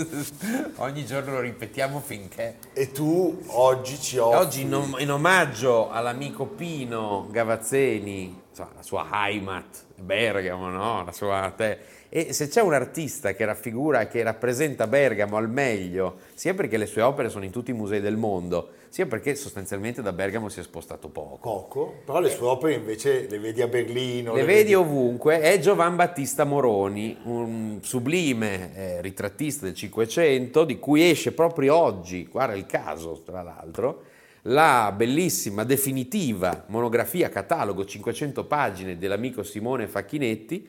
ogni 0.76 1.04
giorno 1.04 1.32
lo 1.32 1.40
ripetiamo 1.40 2.00
finché 2.00 2.56
E 2.72 2.92
tu 2.92 3.42
oggi 3.48 3.98
ci 4.00 4.16
offri... 4.16 4.38
Oggi 4.38 4.60
in, 4.62 4.74
om- 4.74 4.96
in 4.98 5.10
omaggio 5.10 5.90
all'amico 5.90 6.46
Pino 6.46 7.28
Gavazzeni, 7.30 8.42
insomma, 8.48 8.70
la 8.76 8.82
sua 8.82 9.06
Heimat, 9.12 9.84
Bergamo, 9.96 10.68
no? 10.70 11.04
La 11.04 11.12
sua 11.12 11.52
te- 11.54 11.78
E 12.08 12.32
se 12.32 12.48
c'è 12.48 12.62
un 12.62 12.72
artista 12.72 13.34
che 13.34 13.44
raffigura, 13.44 14.06
che 14.06 14.22
rappresenta 14.22 14.86
Bergamo 14.86 15.36
al 15.36 15.50
meglio, 15.50 16.18
sia 16.34 16.54
perché 16.54 16.76
le 16.78 16.86
sue 16.86 17.02
opere 17.02 17.28
sono 17.28 17.44
in 17.44 17.50
tutti 17.50 17.70
i 17.70 17.74
musei 17.74 18.00
del 18.00 18.16
mondo, 18.16 18.70
sia 18.92 19.06
perché 19.06 19.34
sostanzialmente 19.36 20.02
da 20.02 20.12
Bergamo 20.12 20.50
si 20.50 20.60
è 20.60 20.62
spostato 20.62 21.08
poco. 21.08 21.38
Poco, 21.38 21.94
però 22.04 22.20
le 22.20 22.28
sue 22.28 22.46
opere 22.46 22.74
invece 22.74 23.26
le 23.26 23.38
vedi 23.38 23.62
a 23.62 23.66
Berlino. 23.66 24.34
Le 24.34 24.44
vedi 24.44 24.74
ovunque, 24.74 25.40
è 25.40 25.58
Giovan 25.58 25.96
Battista 25.96 26.44
Moroni, 26.44 27.16
un 27.22 27.78
sublime 27.80 28.76
eh, 28.76 29.00
ritrattista 29.00 29.64
del 29.64 29.74
Cinquecento, 29.74 30.64
di 30.64 30.78
cui 30.78 31.08
esce 31.08 31.32
proprio 31.32 31.74
oggi, 31.74 32.28
guarda 32.30 32.54
il 32.54 32.66
caso 32.66 33.22
tra 33.24 33.40
l'altro, 33.40 34.02
la 34.42 34.92
bellissima, 34.94 35.64
definitiva 35.64 36.64
monografia 36.66 37.30
catalogo 37.30 37.86
500 37.86 38.44
pagine 38.44 38.98
dell'amico 38.98 39.42
Simone 39.42 39.86
Facchinetti, 39.86 40.68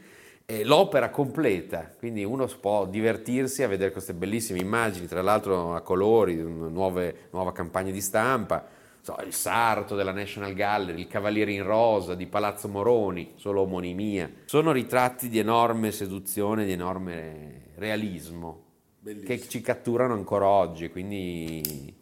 l'opera 0.63 1.09
completa, 1.09 1.89
quindi 1.97 2.23
uno 2.23 2.47
può 2.59 2.85
divertirsi 2.85 3.63
a 3.63 3.67
vedere 3.67 3.91
queste 3.91 4.13
bellissime 4.13 4.59
immagini, 4.59 5.07
tra 5.07 5.21
l'altro 5.21 5.73
a 5.73 5.81
colori, 5.81 6.35
nuove, 6.35 7.27
nuova 7.31 7.51
campagna 7.53 7.91
di 7.91 8.01
stampa, 8.01 8.65
so, 9.01 9.17
il 9.25 9.33
sarto 9.33 9.95
della 9.95 10.11
National 10.11 10.53
Gallery, 10.53 11.01
il 11.01 11.07
Cavaliere 11.07 11.51
in 11.51 11.63
Rosa 11.63 12.15
di 12.15 12.25
Palazzo 12.25 12.67
Moroni, 12.67 13.33
solo 13.35 13.61
omonimia. 13.61 14.29
Sono 14.45 14.71
ritratti 14.71 15.29
di 15.29 15.39
enorme 15.39 15.91
seduzione, 15.91 16.65
di 16.65 16.71
enorme 16.71 17.71
realismo, 17.75 18.63
Bellissimo. 18.99 19.27
che 19.27 19.47
ci 19.47 19.61
catturano 19.61 20.13
ancora 20.13 20.47
oggi, 20.47 20.89
quindi 20.89 21.93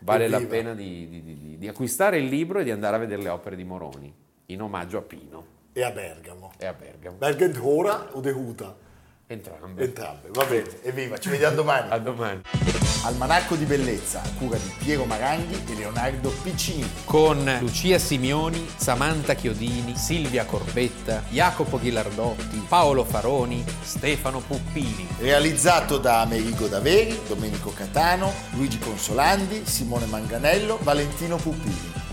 vale 0.00 0.28
la 0.28 0.40
pena 0.44 0.74
di, 0.74 1.08
di, 1.08 1.22
di, 1.22 1.58
di, 1.58 1.68
acquistare 1.68 2.18
il 2.18 2.26
libro 2.26 2.60
e 2.60 2.64
di 2.64 2.70
andare 2.70 2.96
a 2.96 2.98
vedere 3.00 3.22
le 3.22 3.28
opere 3.28 3.56
di 3.56 3.64
Moroni, 3.64 4.12
in 4.46 4.62
omaggio 4.62 4.98
a 4.98 5.02
Pino. 5.02 5.54
E 5.76 5.82
a 5.82 5.90
Bergamo. 5.90 6.52
E 6.56 6.64
a 6.64 6.72
Bergamo. 6.72 7.18
Bergamo 7.18 7.68
ora 7.68 8.08
o 8.12 8.20
De 8.22 8.30
Huta? 8.30 8.74
Entrambe. 9.26 9.84
Entrambe, 9.84 10.28
va 10.30 10.44
bene, 10.44 10.82
evviva, 10.82 11.18
ci 11.18 11.28
vediamo 11.28 11.56
domani. 11.56 11.90
a 11.92 11.98
domani. 11.98 12.40
Almanacco 13.04 13.56
di 13.56 13.66
bellezza, 13.66 14.22
a 14.22 14.30
cura 14.38 14.56
di 14.56 14.72
Piero 14.78 15.04
Maranghi 15.04 15.62
e 15.70 15.74
Leonardo 15.74 16.32
Piccini. 16.42 16.90
Con 17.04 17.58
Lucia 17.60 17.98
Simioni, 17.98 18.66
Samantha 18.74 19.34
Chiodini, 19.34 19.94
Silvia 19.96 20.46
Corbetta, 20.46 21.22
Jacopo 21.28 21.78
Ghilardotti, 21.78 22.64
Paolo 22.66 23.04
Faroni, 23.04 23.62
Stefano 23.82 24.40
Puppini. 24.40 25.06
Realizzato 25.18 25.98
da 25.98 26.22
Amerigo 26.22 26.68
Daveri, 26.68 27.20
Domenico 27.28 27.70
Catano, 27.70 28.32
Luigi 28.52 28.78
Consolandi, 28.78 29.66
Simone 29.66 30.06
Manganello, 30.06 30.78
Valentino 30.80 31.36
Puppini. 31.36 32.05